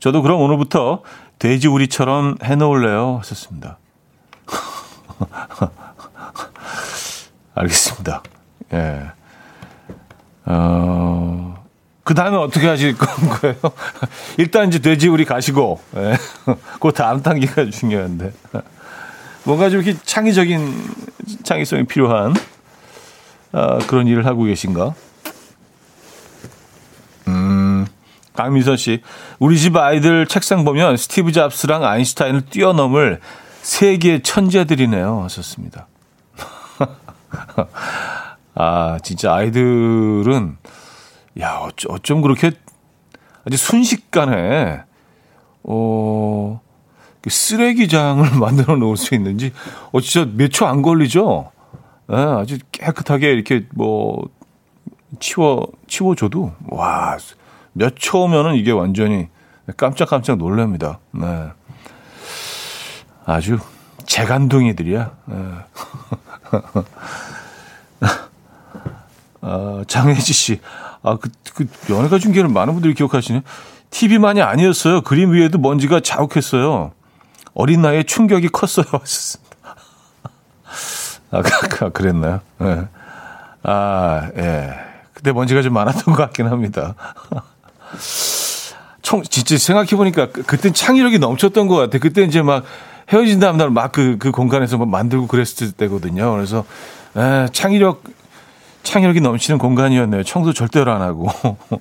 저도 0.00 0.22
그럼 0.22 0.40
오늘부터 0.40 1.02
돼지우리처럼 1.38 2.36
해놓을래요. 2.42 3.18
하셨습니다. 3.18 3.78
알겠습니다. 7.54 8.22
예. 8.72 9.02
어, 10.46 11.63
그 12.04 12.14
다음에 12.14 12.36
어떻게 12.36 12.68
하실 12.68 12.96
건가요? 12.96 13.54
일단 14.36 14.68
이제 14.68 14.78
돼지우리 14.78 15.24
가시고, 15.24 15.80
예. 15.96 16.16
그 16.80 16.92
다음 16.92 17.22
단계가 17.22 17.68
중요한데. 17.70 18.32
뭔가 19.44 19.70
좀 19.70 19.82
이렇게 19.82 19.98
창의적인, 20.04 20.94
창의성이 21.42 21.84
필요한, 21.84 22.34
어, 23.52 23.78
그런 23.86 24.06
일을 24.06 24.26
하고 24.26 24.44
계신가? 24.44 24.94
음, 27.28 27.86
강민선 28.34 28.76
씨, 28.76 29.02
우리 29.38 29.58
집 29.58 29.76
아이들 29.76 30.26
책상 30.26 30.64
보면 30.64 30.98
스티브 30.98 31.32
잡스랑 31.32 31.84
아인슈타인을 31.84 32.46
뛰어넘을 32.46 33.20
세계 33.62 34.20
천재들이네요. 34.20 35.22
하셨습니다. 35.24 35.86
아, 38.54 38.98
진짜 39.02 39.34
아이들은, 39.34 40.58
야, 41.40 41.56
어쩜, 41.56 41.92
어쩜 41.94 42.22
그렇게 42.22 42.52
아주 43.46 43.56
순식간에, 43.56 44.82
어, 45.64 46.60
그 47.20 47.30
쓰레기장을 47.30 48.30
만들어 48.38 48.76
놓을 48.76 48.96
수 48.96 49.14
있는지, 49.14 49.52
어, 49.92 50.00
진짜 50.00 50.30
몇 50.36 50.50
초 50.50 50.66
안 50.66 50.82
걸리죠? 50.82 51.50
예, 52.12 52.16
아주 52.16 52.58
깨끗하게 52.72 53.32
이렇게 53.32 53.66
뭐, 53.74 54.28
치워, 55.20 55.66
치워줘도, 55.88 56.52
와, 56.68 57.16
몇 57.72 57.96
초면은 57.96 58.54
이게 58.56 58.70
완전히 58.70 59.28
깜짝깜짝 59.76 60.36
놀랍니다. 60.38 60.98
네. 61.12 61.48
아주 63.24 63.58
재간둥이들이야. 64.06 65.10
네. 65.26 65.36
아, 69.40 69.84
장혜지 69.86 70.32
씨. 70.32 70.60
아, 71.04 71.16
그, 71.20 71.28
그, 71.54 71.66
연예가 71.92 72.18
중계를 72.18 72.48
많은 72.48 72.72
분들이 72.72 72.94
기억하시네. 72.94 73.42
TV만이 73.90 74.42
아니었어요. 74.42 75.02
그림 75.02 75.32
위에도 75.32 75.58
먼지가 75.58 76.00
자욱했어요. 76.00 76.92
어린 77.54 77.82
나이에 77.82 78.02
충격이 78.02 78.48
컸어요. 78.48 78.86
아, 81.30 81.42
그, 81.42 81.92
그랬나요? 81.92 82.40
네. 82.58 82.88
아, 83.62 84.30
예. 84.36 84.74
그때 85.12 85.30
먼지가 85.32 85.62
좀 85.62 85.74
많았던 85.74 86.14
것 86.14 86.16
같긴 86.16 86.46
합니다. 86.46 86.94
청, 89.02 89.22
진짜 89.22 89.58
생각해보니까 89.58 90.30
그, 90.32 90.42
그땐 90.42 90.72
창의력이 90.72 91.18
넘쳤던 91.18 91.68
것 91.68 91.76
같아. 91.76 91.98
그때 91.98 92.22
이제 92.22 92.40
막 92.42 92.64
헤어진 93.12 93.38
다음 93.38 93.58
날 93.58 93.68
막 93.70 93.92
그, 93.92 94.16
그 94.18 94.30
공간에서 94.30 94.78
막 94.78 94.88
만들고 94.88 95.26
그랬을 95.26 95.72
때거든요. 95.72 96.32
그래서, 96.32 96.64
에, 97.16 97.46
창의력, 97.52 98.02
창의력이 98.84 99.20
넘치는 99.20 99.58
공간이었네요. 99.58 100.22
청소 100.22 100.52
절대로 100.52 100.92
안 100.92 101.02
하고. 101.02 101.28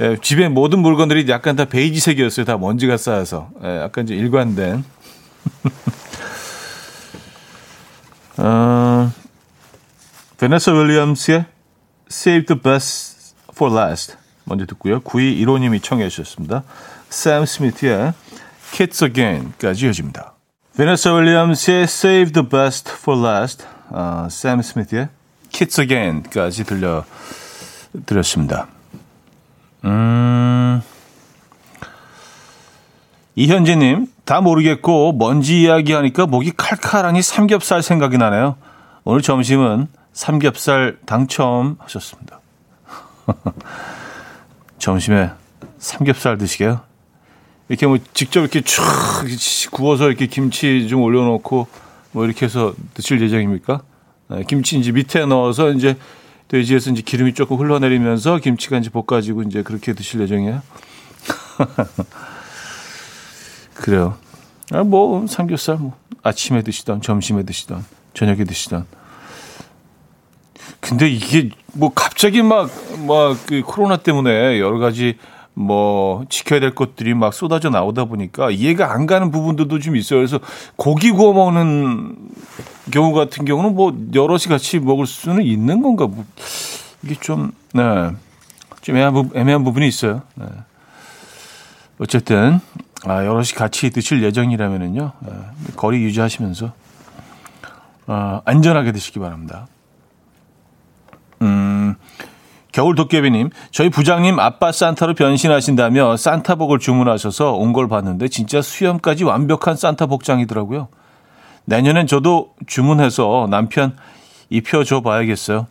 예, 0.00 0.16
집에 0.22 0.48
모든 0.48 0.78
물건들이 0.78 1.28
약간 1.28 1.54
다 1.54 1.66
베이지색이었어요. 1.66 2.46
다 2.46 2.56
먼지가 2.56 2.96
쌓여서. 2.96 3.50
예, 3.62 3.82
약간 3.82 4.04
이제 4.04 4.14
일관된. 4.14 4.82
어, 8.38 9.12
베네사 10.38 10.72
윌리엄스의 10.72 11.44
Save 12.10 12.46
the 12.46 12.58
Best 12.60 13.34
for 13.52 13.76
Last 13.76 14.16
먼저 14.44 14.64
듣고요. 14.66 15.00
9215님이 15.00 15.82
청해 15.82 16.08
주셨습니다. 16.08 16.62
샘 17.10 17.44
스미트의 17.44 18.14
Kids 18.72 19.04
Again까지 19.04 19.86
이어집니다. 19.86 20.31
베네사 20.74 21.12
윌리엄스의 21.12 21.82
Save 21.82 22.32
the 22.32 22.48
Best 22.48 22.90
for 22.94 23.20
Last, 23.22 23.66
어, 23.90 24.26
샘 24.30 24.62
스미트의 24.62 25.08
Kids 25.50 25.82
Again까지 25.82 26.64
들려 26.64 27.04
드렸습니다. 28.06 28.68
음, 29.84 30.80
이현진님, 33.34 34.06
다 34.24 34.40
모르겠고 34.40 35.12
먼지 35.12 35.60
이야기하니까 35.60 36.24
목이 36.24 36.52
칼칼하니 36.56 37.20
삼겹살 37.20 37.82
생각이 37.82 38.16
나네요. 38.16 38.56
오늘 39.04 39.20
점심은 39.20 39.88
삼겹살 40.14 40.96
당첨하셨습니다. 41.04 42.40
점심에 44.78 45.32
삼겹살 45.76 46.38
드시게요? 46.38 46.80
이렇게 47.72 47.86
뭐 47.86 47.96
직접 48.12 48.40
이렇게 48.40 48.60
쭉 48.60 48.82
구워서 49.70 50.08
이렇게 50.08 50.26
김치 50.26 50.86
좀 50.88 51.00
올려놓고 51.00 51.66
뭐 52.12 52.26
이렇게 52.26 52.44
해서 52.44 52.74
드실 52.92 53.18
예정입니까? 53.22 53.80
네, 54.28 54.44
김치 54.46 54.78
이제 54.78 54.92
밑에 54.92 55.24
넣어서 55.24 55.70
이제 55.70 55.96
돼지에서 56.48 56.90
이제 56.90 57.00
기름이 57.00 57.32
조금 57.32 57.56
흘러내리면서 57.56 58.40
김치가 58.40 58.76
이제 58.76 58.90
볶아지고 58.90 59.44
이제 59.44 59.62
그렇게 59.62 59.94
드실 59.94 60.20
예정이에요? 60.20 60.60
그래요. 63.72 64.18
아, 64.70 64.84
뭐, 64.84 65.26
삼겹살, 65.26 65.76
뭐, 65.76 65.96
아침에 66.22 66.62
드시던, 66.62 67.00
점심에 67.00 67.42
드시던, 67.44 67.86
저녁에 68.12 68.44
드시던. 68.44 68.84
근데 70.80 71.08
이게 71.08 71.48
뭐 71.72 71.90
갑자기 71.94 72.42
막, 72.42 72.70
막 73.06 73.38
그 73.46 73.62
코로나 73.62 73.96
때문에 73.96 74.60
여러 74.60 74.78
가지 74.78 75.16
뭐 75.54 76.24
지켜야 76.28 76.60
될 76.60 76.74
것들이 76.74 77.14
막 77.14 77.34
쏟아져 77.34 77.68
나오다 77.68 78.06
보니까 78.06 78.50
이해가 78.50 78.92
안 78.92 79.06
가는 79.06 79.30
부분들도 79.30 79.78
좀 79.80 79.96
있어요. 79.96 80.18
그래서 80.18 80.40
고기 80.76 81.10
구워 81.10 81.32
먹는 81.32 82.16
경우 82.90 83.12
같은 83.12 83.44
경우는 83.44 83.74
뭐 83.74 83.96
여럿이 84.14 84.44
같이 84.44 84.78
먹을 84.78 85.06
수는 85.06 85.42
있는 85.42 85.82
건가? 85.82 86.06
뭐 86.06 86.24
이게 87.02 87.14
좀, 87.16 87.52
네. 87.72 87.82
좀 88.80 88.96
애매한, 88.96 89.12
부, 89.12 89.28
애매한 89.34 89.64
부분이 89.64 89.86
있어요. 89.86 90.22
네. 90.34 90.46
어쨌든, 91.98 92.60
아, 93.04 93.24
여럿이 93.24 93.48
같이 93.48 93.90
드실 93.90 94.22
예정이라면은요, 94.22 95.12
네. 95.20 95.32
거리 95.76 96.02
유지하시면서, 96.02 96.72
아, 98.06 98.40
안전하게 98.44 98.92
드시기 98.92 99.18
바랍니다. 99.18 99.66
음, 101.42 101.94
겨울 102.72 102.94
도깨비님, 102.94 103.50
저희 103.70 103.90
부장님 103.90 104.38
아빠 104.40 104.72
산타로 104.72 105.14
변신하신다며 105.14 106.16
산타복을 106.16 106.78
주문하셔서 106.78 107.52
온 107.52 107.72
걸 107.72 107.88
봤는데 107.88 108.28
진짜 108.28 108.60
수염까지 108.62 109.24
완벽한 109.24 109.76
산타 109.76 110.06
복장이더라고요. 110.06 110.88
내년엔 111.66 112.06
저도 112.06 112.54
주문해서 112.66 113.46
남편 113.50 113.96
입혀줘 114.50 115.00
봐야겠어요. 115.02 115.66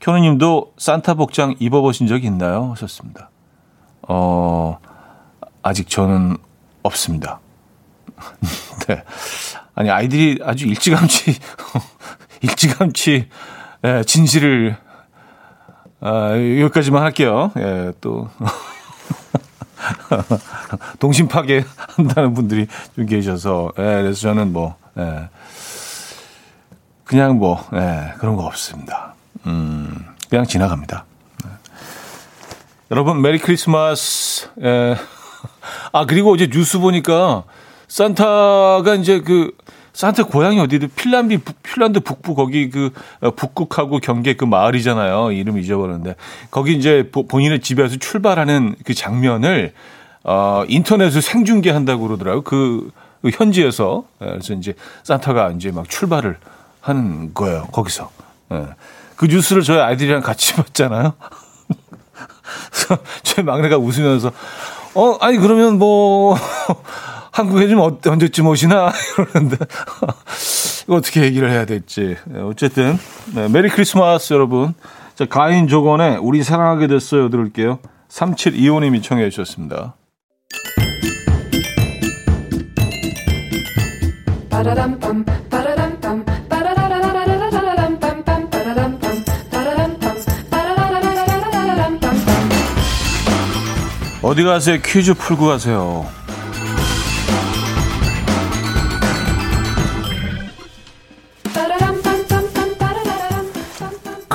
현우님도 0.00 0.74
산타 0.78 1.14
복장 1.14 1.54
입어보신 1.58 2.06
적 2.06 2.24
있나요? 2.24 2.70
하셨습니다. 2.72 3.30
어, 4.02 4.78
아직 5.62 5.88
저는 5.90 6.36
없습니다. 6.82 7.40
네. 8.88 9.02
아니, 9.74 9.90
아이들이 9.90 10.38
아주 10.42 10.66
일찌감치, 10.66 11.36
일찌감치, 12.42 13.28
예, 13.84 14.02
진실을 14.04 14.76
아, 16.00 16.32
여기까지만 16.32 17.02
할게요. 17.02 17.50
예, 17.56 17.92
또. 18.00 18.28
동심 20.98 21.28
파괴 21.28 21.64
한다는 21.96 22.34
분들이 22.34 22.66
좀 22.94 23.06
계셔서, 23.06 23.72
예, 23.78 23.82
그래서 23.82 24.20
저는 24.20 24.52
뭐, 24.52 24.76
예, 24.98 25.28
그냥 27.04 27.38
뭐, 27.38 27.64
예, 27.74 28.12
그런 28.18 28.36
거 28.36 28.44
없습니다. 28.44 29.14
음, 29.46 30.04
그냥 30.28 30.44
지나갑니다. 30.44 31.04
예. 31.46 31.50
여러분, 32.90 33.22
Merry 33.22 33.38
Christmas. 33.38 34.48
예. 34.62 34.96
아, 35.92 36.04
그리고 36.06 36.32
어제 36.32 36.48
뉴스 36.48 36.78
보니까 36.78 37.44
산타가 37.88 38.94
이제 38.96 39.20
그, 39.20 39.52
산타 39.98 40.26
고향이 40.26 40.60
어디든 40.60 40.90
핀란드 40.94 41.40
핀란드 41.64 41.98
북부 41.98 42.36
거기 42.36 42.70
그 42.70 42.92
어, 43.20 43.32
북극하고 43.32 43.98
경계 43.98 44.34
그 44.34 44.44
마을이잖아요. 44.44 45.32
이름 45.32 45.58
잊어버렸는데 45.58 46.14
거기 46.52 46.76
이제 46.76 47.10
본인의 47.10 47.58
집에서 47.62 47.96
출발하는 47.96 48.76
그 48.84 48.94
장면을 48.94 49.72
어 50.22 50.62
인터넷으로 50.68 51.20
생중계한다고 51.20 52.06
그러더라고요. 52.06 52.42
그, 52.42 52.92
그 53.22 53.30
현지에서 53.34 54.04
예, 54.22 54.26
그래서 54.26 54.54
이제 54.54 54.74
산타가 55.02 55.50
이제 55.56 55.72
막 55.72 55.90
출발을 55.90 56.36
하는 56.80 57.34
거예요. 57.34 57.66
거기서 57.72 58.08
예. 58.52 58.68
그 59.16 59.26
뉴스를 59.26 59.62
저희 59.62 59.80
아이들이랑 59.80 60.22
같이 60.22 60.54
봤잖아요. 60.62 61.14
저희 63.24 63.44
막내가 63.44 63.78
웃으면서 63.78 64.30
어 64.94 65.18
아니 65.20 65.38
그러면 65.38 65.76
뭐 65.76 66.36
한국에 67.38 67.68
좀 67.68 67.78
언제쯤 67.78 68.48
오시나? 68.48 68.90
이러는데. 69.16 69.56
이거 70.84 70.96
어떻게 70.96 71.22
얘기를 71.22 71.48
해야 71.48 71.64
될지. 71.66 72.16
네, 72.24 72.40
어쨌든 72.40 72.98
네, 73.32 73.48
메리 73.48 73.68
크리스마스 73.68 74.34
여러분. 74.34 74.74
자 75.14 75.24
가인 75.26 75.68
조건의 75.68 76.18
우리 76.20 76.42
사랑하게 76.42 76.88
됐어요. 76.88 77.30
들을게요. 77.30 77.78
3725님이 78.08 79.02
청해 79.04 79.30
주셨습니다. 79.30 79.94
어디 94.22 94.42
가세요? 94.42 94.78
퀴즈 94.84 95.14
풀고 95.14 95.46
가세요 95.46 96.18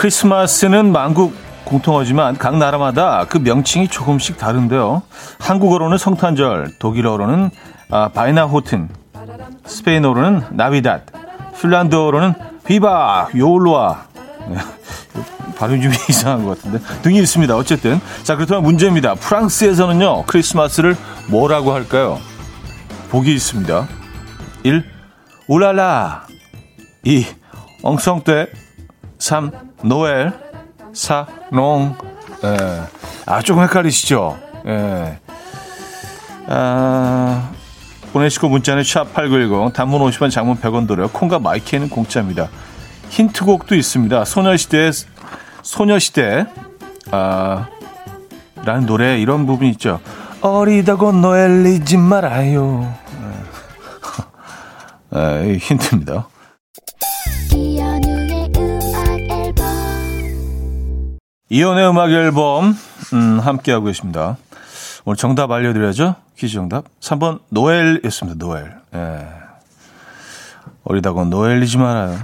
크리스마스는 0.03 0.91
만국 0.91 1.33
공통어지만 1.63 2.37
각 2.37 2.57
나라마다 2.57 3.25
그 3.29 3.37
명칭이 3.37 3.87
조금씩 3.87 4.37
다른데요. 4.37 5.01
한국어로는 5.39 5.97
성탄절, 5.97 6.73
독일어로는 6.77 7.49
아, 7.89 8.09
바이나 8.09 8.43
호튼, 8.43 8.89
스페인어로는 9.65 10.43
나비닷, 10.51 11.05
핀란드어로는 11.57 12.33
비바 12.65 13.29
요올로아. 13.33 14.03
네, 14.49 14.57
발음 15.55 15.81
좀 15.81 15.93
이상한 16.09 16.43
것 16.43 16.57
같은데 16.57 16.85
등이 17.01 17.19
있습니다. 17.19 17.55
어쨌든 17.55 18.01
자 18.23 18.35
그렇다면 18.35 18.63
문제입니다. 18.63 19.15
프랑스에서는요 19.15 20.25
크리스마스를 20.25 20.97
뭐라고 21.29 21.71
할까요? 21.71 22.19
보기 23.09 23.33
있습니다. 23.33 23.87
1. 24.63 24.83
Oh 25.47 25.74
là 25.74 26.00
là 26.00 26.27
2. 27.05 27.25
Enchanté 27.83 28.47
3. 29.17 29.62
Noël 29.83 30.33
4. 30.93 31.27
Non 31.51 31.95
예. 32.43 32.81
아 33.25 33.41
조금 33.41 33.63
헷갈리시죠? 33.63 34.37
예. 34.67 35.19
아, 36.47 37.51
보내시고 38.11 38.49
문자는 38.49 38.83
샵8910 38.83 39.73
단문 39.73 40.01
50원 40.01 40.29
장문 40.29 40.57
100원 40.57 40.87
들어요. 40.87 41.07
콩과 41.07 41.39
마이키는 41.39 41.89
공짜입니다. 41.89 42.49
힌트곡도 43.09 43.75
있습니다. 43.75 44.25
소녀시대의 44.25 44.91
소녀시대 45.61 46.45
아, 47.11 47.67
라는 48.65 48.85
노래 48.85 49.19
이런 49.19 49.45
부분 49.45 49.67
있죠. 49.67 49.99
어리다고 50.41 51.11
노엘리지 51.13 51.97
말아요. 51.97 52.93
아, 55.11 55.41
힌트입니다. 55.59 56.27
이연의 61.53 61.87
음악 61.87 62.09
앨범 62.09 62.75
음, 63.13 63.39
함께하고 63.39 63.85
계십니다. 63.85 64.37
오늘 65.05 65.17
정답 65.17 65.51
알려드려야죠. 65.51 66.15
퀴즈 66.35 66.55
정답. 66.55 66.85
3번 66.99 67.41
노엘이었습니다. 67.49 68.43
노엘. 68.43 68.75
예. 68.95 69.27
어리다고 70.83 71.25
노엘이지 71.25 71.77
말아요. 71.77 72.17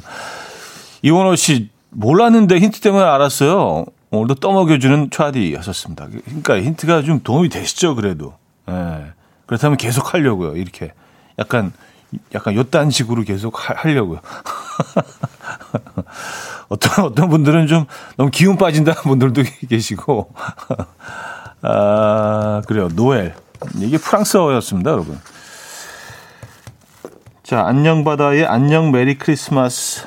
이원호 1.02 1.36
씨 1.36 1.68
몰랐는데 1.90 2.60
힌트 2.60 2.80
때문에 2.80 3.04
알았어요. 3.04 3.84
오늘도 4.10 4.36
떠먹여주는 4.36 5.10
차디였었습니다. 5.10 6.08
그러니까 6.24 6.62
힌트가 6.62 7.02
좀 7.02 7.20
도움이 7.22 7.50
되시죠, 7.50 7.94
그래도. 7.94 8.32
예. 8.70 9.12
그렇다면 9.44 9.76
계속 9.76 10.14
하려고요, 10.14 10.56
이렇게. 10.56 10.94
약간, 11.38 11.74
약간 12.34 12.54
요딴 12.54 12.88
식으로 12.88 13.22
계속 13.22 13.68
하, 13.68 13.74
하려고요. 13.76 14.20
어떤, 16.72 17.04
어떤 17.04 17.28
분들은 17.28 17.66
좀 17.66 17.84
너무 18.16 18.30
기운 18.30 18.56
빠진다는 18.56 19.02
분들도 19.04 19.42
계시고. 19.68 20.32
아, 21.62 22.62
그래요. 22.66 22.88
노엘. 22.88 23.34
이게 23.76 23.98
프랑스어였습니다, 23.98 24.90
여러분. 24.90 25.20
자, 27.44 27.64
안녕 27.66 28.02
바다의 28.02 28.46
안녕 28.46 28.90
메리 28.90 29.18
크리스마스 29.18 30.06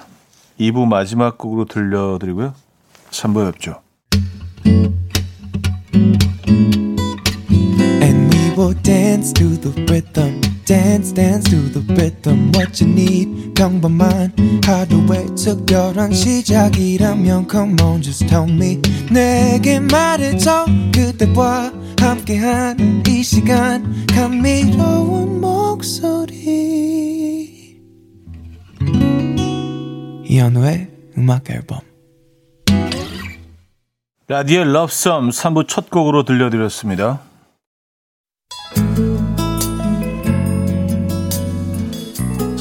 2부 0.59 0.87
마지막 0.87 1.37
곡으로 1.37 1.65
들려드리고요. 1.65 2.53
3부에 3.11 3.51
뵙죠. 3.51 3.81
And 8.01 8.35
we 8.35 8.53
will 8.57 8.73
dance 8.81 9.31
to 9.33 9.49
the 9.61 9.71
rhythm. 9.83 10.54
Dance 10.65 11.13
dance 11.13 11.49
to 11.49 11.69
the 11.71 11.81
rhythm 11.93 12.51
what 12.55 12.83
you 12.83 12.91
need. 12.91 13.53
평범한 13.53 14.33
하루의 14.65 15.27
특별한 15.35 16.11
시작이라면 16.11 17.47
come 17.49 17.75
on 17.81 18.01
just 18.01 18.25
tell 18.27 18.49
me. 18.49 18.81
내게 19.11 19.79
말해줘 19.79 20.65
그대와 20.93 21.71
함께한 21.99 23.03
이 23.07 23.23
시간. 23.23 24.05
감미로운 24.07 25.39
목소리. 25.39 26.35
이현우의 30.25 30.87
음악 31.17 31.49
앨범. 31.51 31.79
라디오 34.27 34.63
러브썸 34.63 35.29
3부 35.29 35.67
첫 35.67 35.91
곡으로 35.91 36.25
들려드렸습니다. 36.25 37.21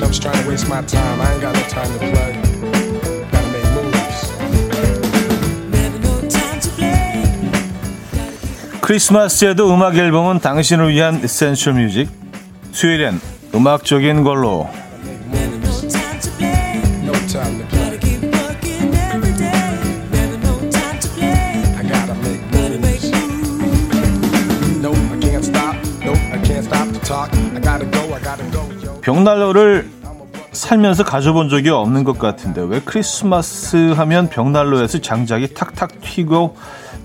Chumps 0.00 0.18
trying 0.18 0.42
to 0.42 0.48
waste 0.48 0.68
my 0.68 0.82
time. 0.82 1.20
I 1.20 1.32
ain't 1.32 1.42
got 1.42 1.54
no 1.54 1.62
time 1.68 1.92
to 1.92 1.98
play. 1.98 2.40
크리스마스에도 8.80 9.72
음악 9.72 9.96
앨범은 9.96 10.40
당신을 10.40 10.92
위한 10.92 11.20
essential 11.22 11.74
music. 11.74 12.08
수요일엔 12.72 13.20
음악적인 13.54 14.24
걸로. 14.24 14.68
벽난로를 29.02 29.90
살면서 30.52 31.04
가져본 31.04 31.48
적이 31.48 31.70
없는 31.70 32.04
것 32.04 32.18
같은데 32.18 32.60
왜 32.62 32.80
크리스마스 32.84 33.92
하면 33.92 34.28
벽난로에서 34.28 35.00
장작이 35.00 35.54
탁탁 35.54 36.00
튀고 36.00 36.56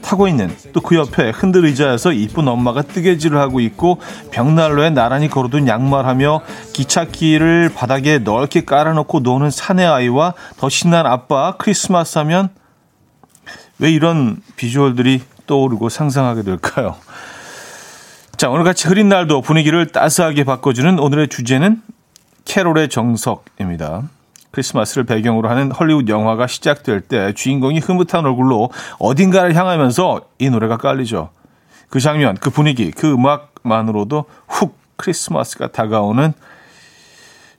타고 0.02 0.28
있는 0.28 0.56
또 0.74 0.82
그 0.82 0.96
옆에 0.96 1.32
흔들 1.32 1.66
의자에서 1.66 2.12
이쁜 2.12 2.48
엄마가 2.48 2.84
뜨개질을 2.84 3.40
하고 3.40 3.60
있고 3.60 4.00
벽난로에 4.32 4.92
나란히 4.92 5.30
걸어둔 5.30 5.68
양말하며 5.68 6.42
기찻길을 6.74 7.72
바닥에 7.76 8.20
넓게 8.20 8.66
깔아놓고 8.66 9.22
노는 9.22 9.50
사내 9.50 9.84
아이와 9.84 10.34
더 10.58 10.70
신난 10.70 11.06
아빠 11.08 11.56
크리스마스 11.58 12.20
하면 12.20 12.50
왜 13.80 13.92
이런 13.92 14.42
비주얼들이 14.56 15.22
떠오르고 15.48 15.90
상상하게 15.90 16.44
될까요? 16.44 16.96
자, 18.38 18.50
오늘같이 18.50 18.90
흐린 18.90 19.08
날도 19.08 19.42
분위기를 19.42 19.88
따스하게 19.88 20.44
바꿔주는 20.44 21.00
오늘의 21.00 21.30
주제는 21.30 21.82
캐롤의 22.44 22.90
정석입니다. 22.90 24.10
크리스마스를 24.52 25.06
배경으로 25.06 25.48
하는 25.48 25.72
헐리우드 25.72 26.12
영화가 26.12 26.48
시작될 26.48 27.02
때 27.02 27.34
주인공이 27.34 27.80
흐뭇한 27.80 28.26
얼굴로 28.26 28.72
어딘가를 29.00 29.56
향하면서 29.56 30.22
이 30.40 30.50
노래가 30.50 30.76
깔리죠. 30.76 31.30
그 31.90 32.02
장면, 32.02 32.36
그 32.36 32.50
분위기, 32.50 32.92
그 32.92 33.14
음악만으로도 33.14 34.26
훅 34.48 34.78
크리스마스가 34.98 35.72
다가오는 35.72 36.34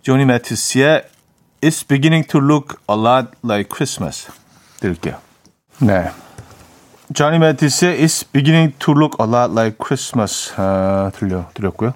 조니 0.03 0.27
매티스의 0.27 1.05
It's 1.63 1.89
beginning 1.89 2.29
to 2.29 2.41
look 2.41 2.77
a 2.91 2.99
lot 2.99 3.29
like 3.43 3.71
Christmas 3.75 4.31
들을게요. 4.81 5.17
네. 5.79 6.11
조니 7.15 7.39
매티스의 7.39 8.03
It's 8.03 8.27
beginning 8.33 8.77
to 8.79 8.93
look 8.93 9.17
a 9.21 9.29
lot 9.29 9.53
like 9.53 9.79
Christmas 9.79 10.53
아, 10.57 11.11
들려드렸고요. 11.15 11.95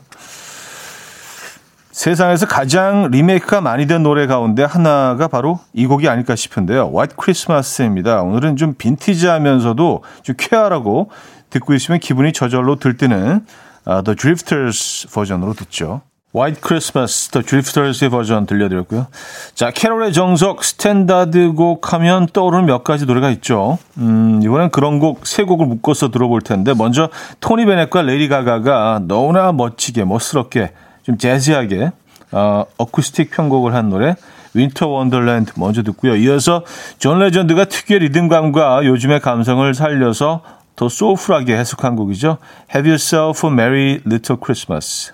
세상에서 1.90 2.46
가장 2.46 3.10
리메이크가 3.10 3.60
많이 3.60 3.86
된 3.86 4.02
노래 4.02 4.26
가운데 4.26 4.62
하나가 4.64 5.28
바로 5.28 5.60
이 5.74 5.86
곡이 5.86 6.08
아닐까 6.08 6.36
싶은데요. 6.36 6.90
White 6.94 7.16
Christmas입니다. 7.20 8.22
오늘은 8.22 8.56
좀 8.56 8.74
빈티지하면서도 8.78 10.04
좀 10.22 10.34
쾌활하고 10.38 11.10
듣고 11.50 11.74
있으면 11.74 11.98
기분이 12.00 12.32
저절로 12.32 12.76
들뜨는 12.76 13.44
어, 13.86 14.04
The 14.04 14.16
Drifters 14.16 15.08
버전으로 15.12 15.52
듣죠. 15.54 16.02
White 16.32 16.60
Christmas, 16.64 17.28
The 17.30 17.44
Drifters의 17.44 18.08
버전 18.08 18.46
들려드렸고요. 18.46 19.08
자, 19.54 19.72
캐롤의 19.72 20.12
정석, 20.12 20.62
스탠다드 20.62 21.52
곡 21.54 21.92
하면 21.92 22.26
떠오르는 22.32 22.66
몇 22.66 22.84
가지 22.84 23.04
노래가 23.04 23.30
있죠. 23.30 23.78
음, 23.98 24.40
이번엔 24.42 24.70
그런 24.70 25.00
곡 25.00 25.26
세 25.26 25.42
곡을 25.42 25.66
묶어서 25.66 26.10
들어볼 26.10 26.42
텐데, 26.42 26.72
먼저 26.72 27.08
토니 27.40 27.66
베넷과 27.66 28.02
레이디 28.02 28.28
가가가 28.28 29.02
너무나 29.08 29.50
멋지게, 29.50 30.04
멋스럽게, 30.04 30.72
좀 31.02 31.18
jazzy하게, 31.18 31.90
어, 32.30 32.64
어쿠스틱 32.76 33.32
편곡을 33.32 33.74
한 33.74 33.90
노래, 33.90 34.14
Winter 34.54 34.86
Wonderland 34.86 35.52
먼저 35.56 35.82
듣고요. 35.82 36.14
이어서 36.14 36.64
존 36.98 37.18
레전드가 37.18 37.64
특유의 37.64 38.00
리듬감과 38.00 38.84
요즘의 38.84 39.20
감성을 39.20 39.74
살려서 39.74 40.42
더 40.76 40.88
soulful하게 40.88 41.56
해석한 41.56 41.96
곡이죠. 41.96 42.38
Have 42.74 42.88
yourself 42.88 43.46
a 43.46 43.52
merry 43.52 44.00
little 44.06 44.38
Christmas. 44.40 45.12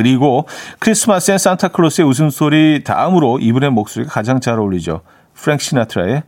그리고 0.00 0.48
크리스마스엔 0.78 1.36
산타클로스의 1.36 2.08
웃음소리 2.08 2.84
다음으로 2.84 3.38
이분의 3.38 3.68
목소리가 3.68 4.10
가장 4.10 4.40
잘 4.40 4.58
어울리죠. 4.58 5.02
프랭크 5.34 5.62
시나트라의 5.62 6.22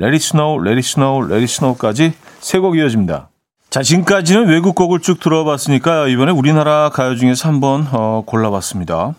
Let 0.00 0.12
It 0.12 0.16
Snow, 0.24 0.64
Let 0.64 0.76
It 0.76 0.86
Snow, 0.86 1.24
Let 1.24 1.42
It 1.42 1.52
Snow까지 1.52 2.12
세 2.38 2.60
곡 2.60 2.78
이어집니다. 2.78 3.30
자, 3.68 3.82
지금까지는 3.82 4.46
외국 4.46 4.76
곡을 4.76 5.00
쭉 5.00 5.18
들어봤으니까 5.18 6.06
이번에 6.06 6.30
우리나라 6.30 6.88
가요 6.90 7.16
중에서 7.16 7.48
한번 7.48 7.88
어, 7.90 8.22
골라봤습니다. 8.24 9.14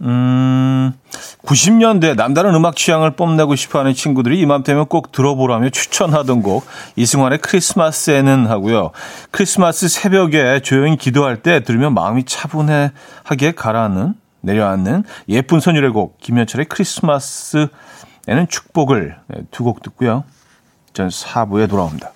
음, 0.00 0.92
90년대 1.44 2.14
남다른 2.14 2.54
음악 2.54 2.76
취향을 2.76 3.12
뽐내고 3.12 3.56
싶어하는 3.56 3.94
친구들이 3.94 4.38
이맘때면 4.40 4.86
꼭 4.86 5.10
들어보라며 5.12 5.70
추천하던 5.70 6.42
곡 6.42 6.64
이승환의 6.96 7.38
크리스마스에는 7.38 8.46
하고요. 8.46 8.92
크리스마스 9.30 9.88
새벽에 9.88 10.60
조용히 10.60 10.96
기도할 10.96 11.42
때 11.42 11.64
들으면 11.64 11.94
마음이 11.94 12.24
차분하게 12.24 13.52
가라앉는 13.56 14.14
내려앉는 14.40 15.04
예쁜 15.30 15.58
선율의 15.58 15.90
곡 15.90 16.18
김현철의 16.18 16.66
크리스마스에는 16.66 17.68
축복을 18.48 19.16
네, 19.28 19.40
두곡 19.50 19.82
듣고요. 19.82 20.24
전 20.92 21.08
4부에 21.08 21.68
돌아옵니다. 21.68 22.12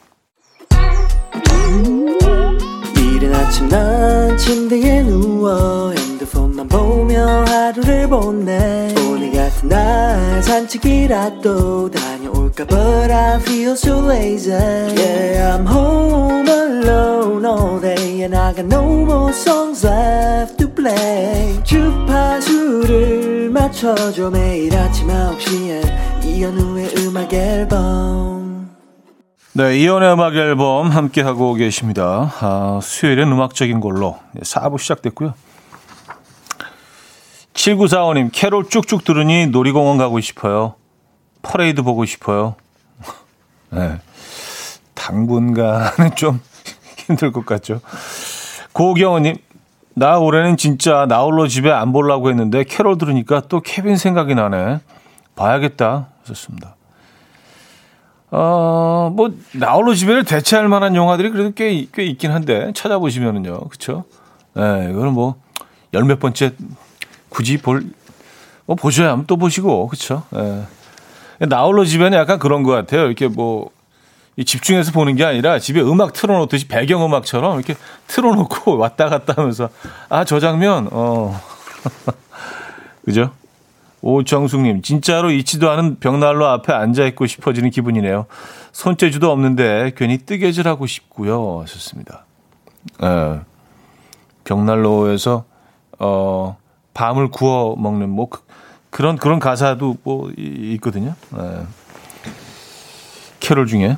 이른 2.96 3.34
아침 3.34 3.68
난 3.68 4.36
침대에 4.36 5.02
누워 5.02 5.92
핸드폰만 6.32 6.68
보며 6.68 7.44
하루를 7.44 8.08
보내 8.08 8.92
오늘 9.08 9.30
같은 9.32 9.68
날 9.68 10.42
산책이라도 10.42 11.90
다녀올까 11.90 12.64
But 12.66 13.12
I 13.12 13.36
feel 13.40 13.72
so 13.72 14.10
lazy 14.10 14.54
Yeah 14.54 15.56
I'm 15.56 15.66
home 15.66 16.48
alone 16.48 17.44
all 17.44 17.80
day 17.80 18.22
And 18.22 18.36
I 18.36 18.54
got 18.54 18.66
no 18.66 18.82
more 19.02 19.32
songs 19.32 19.86
left 19.86 20.56
to 20.58 20.68
play 20.68 21.62
주파수를 21.64 23.50
맞춰줘 23.50 24.30
매일 24.30 24.74
아침 24.76 25.08
9시에 25.08 26.24
이현우의 26.24 26.94
음악 26.98 27.32
앨범 27.32 28.70
네, 29.54 29.78
이현우의 29.78 30.14
음악 30.14 30.34
앨범 30.34 30.88
함께하고 30.88 31.52
계십니다. 31.52 32.32
아, 32.40 32.80
수요일엔 32.82 33.30
음악적인 33.30 33.80
걸로 33.80 34.16
4부 34.40 34.78
시작됐고요. 34.78 35.34
7945님, 37.54 38.30
캐롤 38.32 38.68
쭉쭉 38.68 39.04
들으니 39.04 39.46
놀이공원 39.46 39.98
가고 39.98 40.20
싶어요. 40.20 40.74
퍼레이드 41.42 41.82
보고 41.82 42.04
싶어요. 42.04 42.54
네, 43.70 43.98
당분간은 44.94 46.14
좀 46.16 46.40
힘들 47.06 47.32
것 47.32 47.44
같죠. 47.44 47.80
고경호님, 48.72 49.36
나 49.94 50.18
올해는 50.18 50.56
진짜 50.56 51.06
나 51.06 51.22
홀로 51.22 51.46
집에 51.48 51.70
안 51.70 51.92
보려고 51.92 52.30
했는데 52.30 52.64
캐롤 52.64 52.96
들으니까 52.96 53.42
또 53.48 53.60
케빈 53.60 53.96
생각이 53.96 54.34
나네. 54.34 54.80
봐야겠다. 55.36 56.08
하셨습니다. 56.22 56.76
어, 58.30 59.12
뭐, 59.14 59.30
나 59.52 59.72
홀로 59.74 59.92
집에를 59.94 60.24
대체할 60.24 60.68
만한 60.68 60.94
영화들이 60.94 61.30
그래도 61.30 61.52
꽤, 61.54 61.86
꽤 61.92 62.04
있긴 62.04 62.30
한데, 62.30 62.72
찾아보시면은요. 62.74 63.68
그쵸? 63.68 64.04
예, 64.56 64.60
네, 64.60 64.90
이거는 64.90 65.12
뭐, 65.12 65.34
열 65.92 66.04
몇 66.04 66.18
번째 66.18 66.52
굳이 67.32 67.56
볼, 67.56 67.84
뭐, 68.66 68.76
보셔야 68.76 69.12
하면 69.12 69.26
또 69.26 69.36
보시고, 69.36 69.88
그쵸? 69.88 70.22
예. 70.36 70.64
네. 71.38 71.46
나홀로 71.46 71.84
집에는 71.84 72.16
약간 72.16 72.38
그런 72.38 72.62
것 72.62 72.72
같아요. 72.72 73.06
이렇게 73.06 73.26
뭐, 73.26 73.70
이 74.36 74.44
집중해서 74.44 74.92
보는 74.92 75.16
게 75.16 75.24
아니라 75.24 75.58
집에 75.58 75.80
음악 75.80 76.12
틀어놓듯이 76.12 76.68
배경음악처럼 76.68 77.58
이렇게 77.58 77.74
틀어놓고 78.06 78.76
왔다 78.78 79.08
갔다 79.08 79.34
하면서, 79.36 79.68
아, 80.08 80.24
저 80.24 80.38
장면, 80.40 80.88
어. 80.92 81.40
그죠? 83.04 83.32
오정숙님, 84.02 84.82
진짜로 84.82 85.30
있지도 85.30 85.70
않은 85.70 86.00
벽난로 86.00 86.46
앞에 86.46 86.72
앉아있고 86.72 87.26
싶어지는 87.26 87.70
기분이네요. 87.70 88.26
손재주도 88.72 89.30
없는데 89.30 89.92
괜히 89.96 90.18
뜨개질하고 90.18 90.86
싶고요. 90.86 91.60
하셨습니다. 91.62 92.24
예. 93.02 93.40
벽난로에서, 94.44 95.44
어, 96.00 96.56
밤을 96.94 97.28
구워 97.28 97.76
먹는 97.76 98.09
뭐, 98.11 98.28
그, 98.28 98.40
그런, 98.90 99.16
그런 99.16 99.38
가사도 99.38 99.96
뭐, 100.02 100.31
있거든요. 100.37 101.14
예. 101.38 101.62
캐롤 103.40 103.66
중에. 103.66 103.96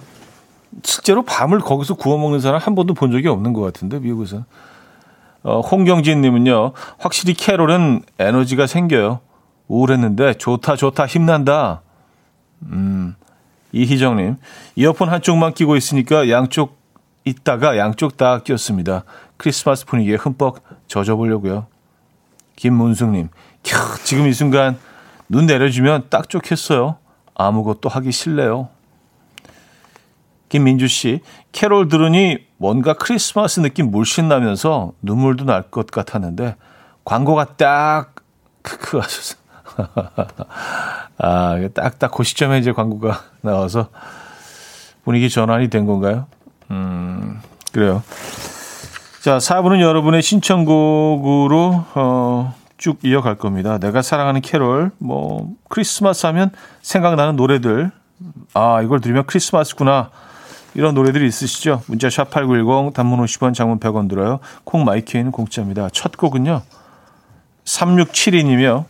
실제로 0.83 1.23
밤을 1.23 1.61
거기서 1.61 1.95
구워 1.95 2.19
먹는 2.19 2.41
사람 2.41 2.61
한 2.61 2.75
번도 2.75 2.95
본 2.95 3.13
적이 3.13 3.29
없는 3.29 3.53
것 3.53 3.61
같은데, 3.61 3.99
미국에서. 3.99 4.45
어, 5.43 5.61
홍경진님은요, 5.61 6.73
확실히 6.99 7.35
캐롤은 7.35 8.03
에너지가 8.19 8.67
생겨요. 8.67 9.21
우울했는데 9.69 10.35
좋다 10.35 10.77
좋다 10.77 11.07
힘난다. 11.07 11.83
음, 12.63 13.15
이희정님 13.73 14.37
이어폰 14.77 15.09
한쪽만 15.09 15.55
끼고 15.55 15.77
있으니까 15.77 16.31
양쪽 16.31 16.79
있다가 17.25 17.79
양쪽 17.79 18.17
다 18.17 18.41
꼈습니다. 18.43 19.05
크리스마스 19.37 19.87
분위기에 19.87 20.17
흠뻑 20.17 20.59
젖어보려고요. 20.89 21.67
김문숙님 22.57 23.29
캬, 23.63 24.05
지금 24.05 24.27
이 24.27 24.33
순간 24.33 24.79
눈 25.29 25.47
내려주면 25.47 26.05
딱 26.11 26.29
좋겠어요. 26.29 26.99
아무것도 27.35 27.89
하기 27.89 28.13
싫네요. 28.13 28.69
김민주 30.49 30.87
씨, 30.87 31.21
캐롤 31.53 31.89
들으니 31.89 32.39
뭔가 32.59 32.93
크리스마스 32.95 33.61
느낌 33.61 33.91
물씬 33.91 34.29
나면서 34.29 34.93
눈물도 35.03 35.45
날 35.45 35.63
것 35.71 35.91
같았는데 35.91 36.57
광고가 37.05 37.57
딱 37.57 38.15
크크 38.63 38.99
하셨어요. 38.99 39.39
아, 41.19 41.59
딱딱 41.75 42.13
그 42.13 42.23
시점에 42.23 42.59
이제 42.59 42.71
광고가 42.73 43.21
나와서 43.41 43.89
분위기 45.05 45.29
전환이 45.29 45.69
된 45.69 45.87
건가요? 45.87 46.27
음, 46.71 47.41
그래요. 47.73 48.03
자, 49.25 49.39
4부는 49.39 49.81
여러분의 49.81 50.21
신청곡으로, 50.21 51.85
어, 51.95 52.55
쭉 52.77 52.99
이어갈 53.03 53.37
겁니다. 53.37 53.79
내가 53.79 54.03
사랑하는 54.03 54.43
캐롤, 54.43 54.91
뭐, 54.99 55.49
크리스마스 55.71 56.27
하면 56.27 56.51
생각나는 56.83 57.35
노래들. 57.35 57.91
아, 58.53 58.83
이걸 58.83 59.01
들으면 59.01 59.25
크리스마스구나. 59.25 60.11
이런 60.75 60.95
노래들이 60.95 61.27
있으시죠? 61.27 61.81
문자 61.87 62.11
샵 62.11 62.29
8910, 62.29 62.93
단문 62.93 63.25
50원, 63.25 63.55
장문 63.55 63.81
100원 63.81 64.11
들어요. 64.11 64.41
콩 64.65 64.85
마이케이는 64.85 65.33
공짜입니다. 65.33 65.89
첫 65.91 66.19
곡은요. 66.19 66.61
3672님이요. 67.65 68.85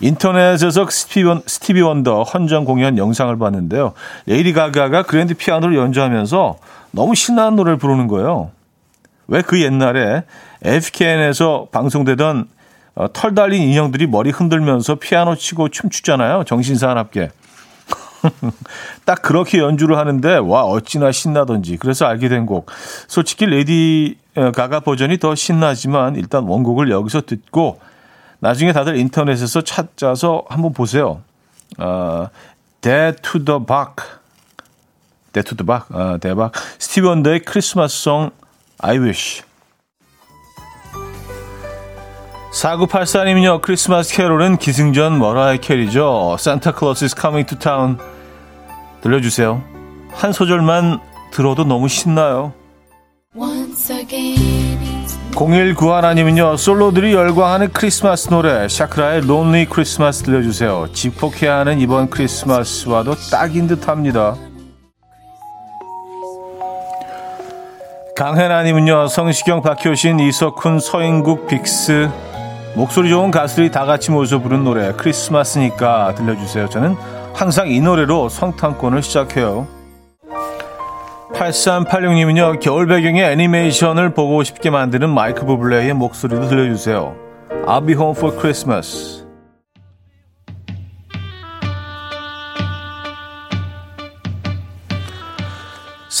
인터넷에서 0.00 0.90
스티비, 0.90 1.22
원, 1.22 1.40
스티비 1.46 1.82
원더 1.82 2.24
헌정 2.24 2.64
공연 2.64 2.98
영상을 2.98 3.38
봤는데요. 3.38 3.92
레이디 4.26 4.54
가가가 4.54 5.04
그랜드 5.04 5.34
피아노를 5.34 5.76
연주하면서 5.76 6.56
너무 6.90 7.14
신나는 7.14 7.54
노래를 7.54 7.78
부르는 7.78 8.08
거예요. 8.08 8.50
왜 9.32 9.40
그 9.42 9.62
옛날에 9.62 10.24
AFKN에서 10.62 11.68
방송되던 11.72 12.48
어, 12.94 13.06
털 13.14 13.34
달린 13.34 13.62
인형들이 13.62 14.06
머리 14.06 14.30
흔들면서 14.30 14.96
피아노 14.96 15.34
치고 15.34 15.70
춤추잖아요. 15.70 16.44
정신사납게. 16.44 17.30
딱 19.06 19.22
그렇게 19.22 19.58
연주를 19.58 19.96
하는데 19.96 20.36
와 20.36 20.64
어찌나 20.64 21.10
신나던지 21.10 21.78
그래서 21.78 22.04
알게 22.04 22.28
된 22.28 22.44
곡. 22.44 22.70
솔직히 23.08 23.46
레이디 23.46 24.18
어, 24.36 24.52
가가 24.52 24.80
버전이 24.80 25.18
더 25.18 25.34
신나지만 25.34 26.16
일단 26.16 26.44
원곡을 26.44 26.90
여기서 26.90 27.22
듣고 27.22 27.80
나중에 28.40 28.72
다들 28.72 28.96
인터넷에서 28.96 29.62
찾아서 29.62 30.44
한번 30.48 30.74
보세요. 30.74 31.22
어, 31.78 32.28
대 32.82 33.22
to 33.22 33.42
the 33.42 33.58
박. 33.64 34.04
대 35.32 35.48
to 35.48 35.56
the 35.56 35.66
박. 35.66 35.86
아, 35.90 36.18
대박. 36.18 36.52
스티브 36.78 37.06
원더의 37.08 37.40
크리스마스송 37.40 38.30
I 38.82 38.98
Wish. 38.98 39.42
4984님은요, 42.52 43.62
크리스마스 43.62 44.14
캐롤은 44.14 44.58
기승전 44.58 45.18
머라이 45.18 45.58
캐리죠. 45.58 46.36
Santa 46.38 46.72
Claus 46.76 47.02
is 47.04 47.14
coming 47.18 47.48
to 47.48 47.58
town. 47.58 47.98
들려주세요. 49.00 49.62
한 50.12 50.32
소절만 50.32 51.00
들어도 51.32 51.64
너무 51.64 51.88
신나요. 51.88 52.52
Once 53.34 53.96
again, 53.96 55.06
0191님은요, 55.32 56.58
솔로들이 56.58 57.14
열광하는 57.14 57.72
크리스마스 57.72 58.28
노래, 58.28 58.68
샤크라의 58.68 59.22
Lonely 59.24 59.66
Christmas 59.66 60.22
들려주세요. 60.22 60.88
집콕해야 60.92 61.60
하는 61.60 61.80
이번 61.80 62.10
크리스마스와도 62.10 63.14
딱인 63.30 63.66
듯 63.66 63.88
합니다. 63.88 64.36
강혜나님은요, 68.22 69.08
성시경, 69.08 69.62
박효신, 69.62 70.20
이석훈, 70.20 70.78
서인국, 70.78 71.48
빅스, 71.48 72.08
목소리 72.76 73.10
좋은 73.10 73.32
가수들이 73.32 73.72
다 73.72 73.84
같이 73.84 74.12
모여서 74.12 74.38
부른 74.38 74.62
노래, 74.62 74.92
크리스마스니까 74.92 76.14
들려주세요. 76.14 76.68
저는 76.68 76.94
항상 77.34 77.68
이 77.68 77.80
노래로 77.80 78.28
성탄권을 78.28 79.02
시작해요. 79.02 79.66
8386님은요, 81.34 82.60
겨울 82.60 82.86
배경의 82.86 83.24
애니메이션을 83.24 84.14
보고 84.14 84.44
싶게 84.44 84.70
만드는 84.70 85.10
마이크 85.10 85.44
부블레의 85.44 85.92
목소리도 85.92 86.46
들려주세요. 86.46 87.16
I'll 87.66 87.84
be 87.84 87.96
home 87.96 88.16
for 88.16 88.38
Christmas. 88.38 89.21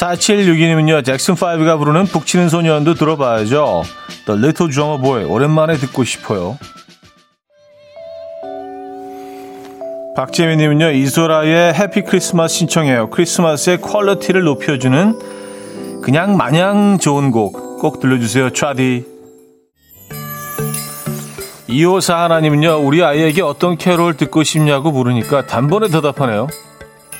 (4762님은요) 0.02 1.02
잭슨5가 1.04 1.78
부르는 1.78 2.06
북치는 2.06 2.48
소년도 2.48 2.94
들어봐야죠. 2.94 3.84
(The 4.26 4.38
Little 4.38 4.72
Drummer 4.72 5.00
Boy) 5.00 5.24
오랜만에 5.24 5.76
듣고 5.76 6.02
싶어요. 6.02 6.58
박재민님은요 10.16 10.90
이소라의 10.90 11.72
Happy 11.74 12.02
Christmas 12.02 12.56
신청해요. 12.56 13.10
크리스마스의 13.10 13.80
quality를 13.80 14.42
높여주는 14.42 15.18
그냥 16.02 16.36
마냥 16.36 16.98
좋은 16.98 17.30
곡 17.30 17.72
꼭 17.82 17.98
들려주세요 17.98 18.50
차디. 18.50 19.04
254 21.66 22.24
하나님은요 22.24 22.76
우리 22.84 23.02
아이에게 23.02 23.42
어떤 23.42 23.76
캐롤 23.76 24.16
듣고 24.16 24.42
싶냐고 24.42 24.92
물으니까 24.92 25.46
단번에 25.46 25.88
대답하네요. 25.88 26.46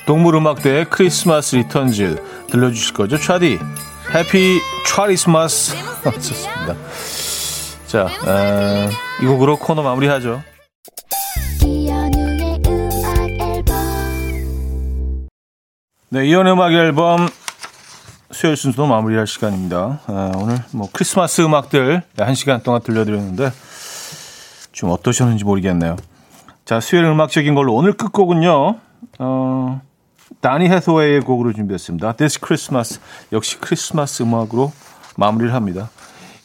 동물음악대의 0.05 0.85
크리스마스 0.89 1.55
Returns 1.55 2.21
들려주실 2.53 2.93
거죠 2.93 3.17
차디 3.17 3.59
Happy 4.13 4.59
Christmas 4.85 5.75
좋습니다 6.03 6.75
자 7.87 8.03
어, 8.03 8.89
이 9.21 9.25
곡으로 9.25 9.57
코너 9.57 9.81
마무리하죠 9.81 10.43
네, 16.09 16.27
이현우의 16.27 16.53
음악 16.53 16.73
앨범 16.73 17.27
수요일 18.29 18.55
순서 18.55 18.85
마무리할 18.85 19.25
시간입니다. 19.25 19.99
아, 20.05 20.31
오늘 20.35 20.57
뭐 20.71 20.87
크리스마스 20.91 21.41
음악들 21.41 22.03
한 22.19 22.35
시간 22.35 22.61
동안 22.61 22.81
들려드렸는데 22.83 23.51
좀 24.71 24.91
어떠셨는지 24.91 25.43
모르겠네요. 25.43 25.95
자, 26.65 26.79
수요일 26.79 27.05
음악적인 27.05 27.55
걸로 27.55 27.73
오늘 27.73 27.93
끝곡은요. 27.93 28.75
어, 29.17 29.81
다니 30.41 30.67
해소웨이의 30.67 31.21
곡으로 31.21 31.53
준비했습니다. 31.53 32.13
This 32.13 32.39
Christmas 32.39 32.99
역시 33.31 33.57
크리스마스 33.59 34.23
음악으로 34.23 34.71
마무리를 35.17 35.53
합니다. 35.53 35.89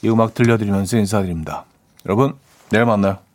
이 0.03 0.09
음악 0.09 0.35
들려드리면서 0.35 0.99
인사드립니다. 0.99 1.65
여러분 2.07 2.35
내일 2.71 2.85
만나요. 2.85 3.28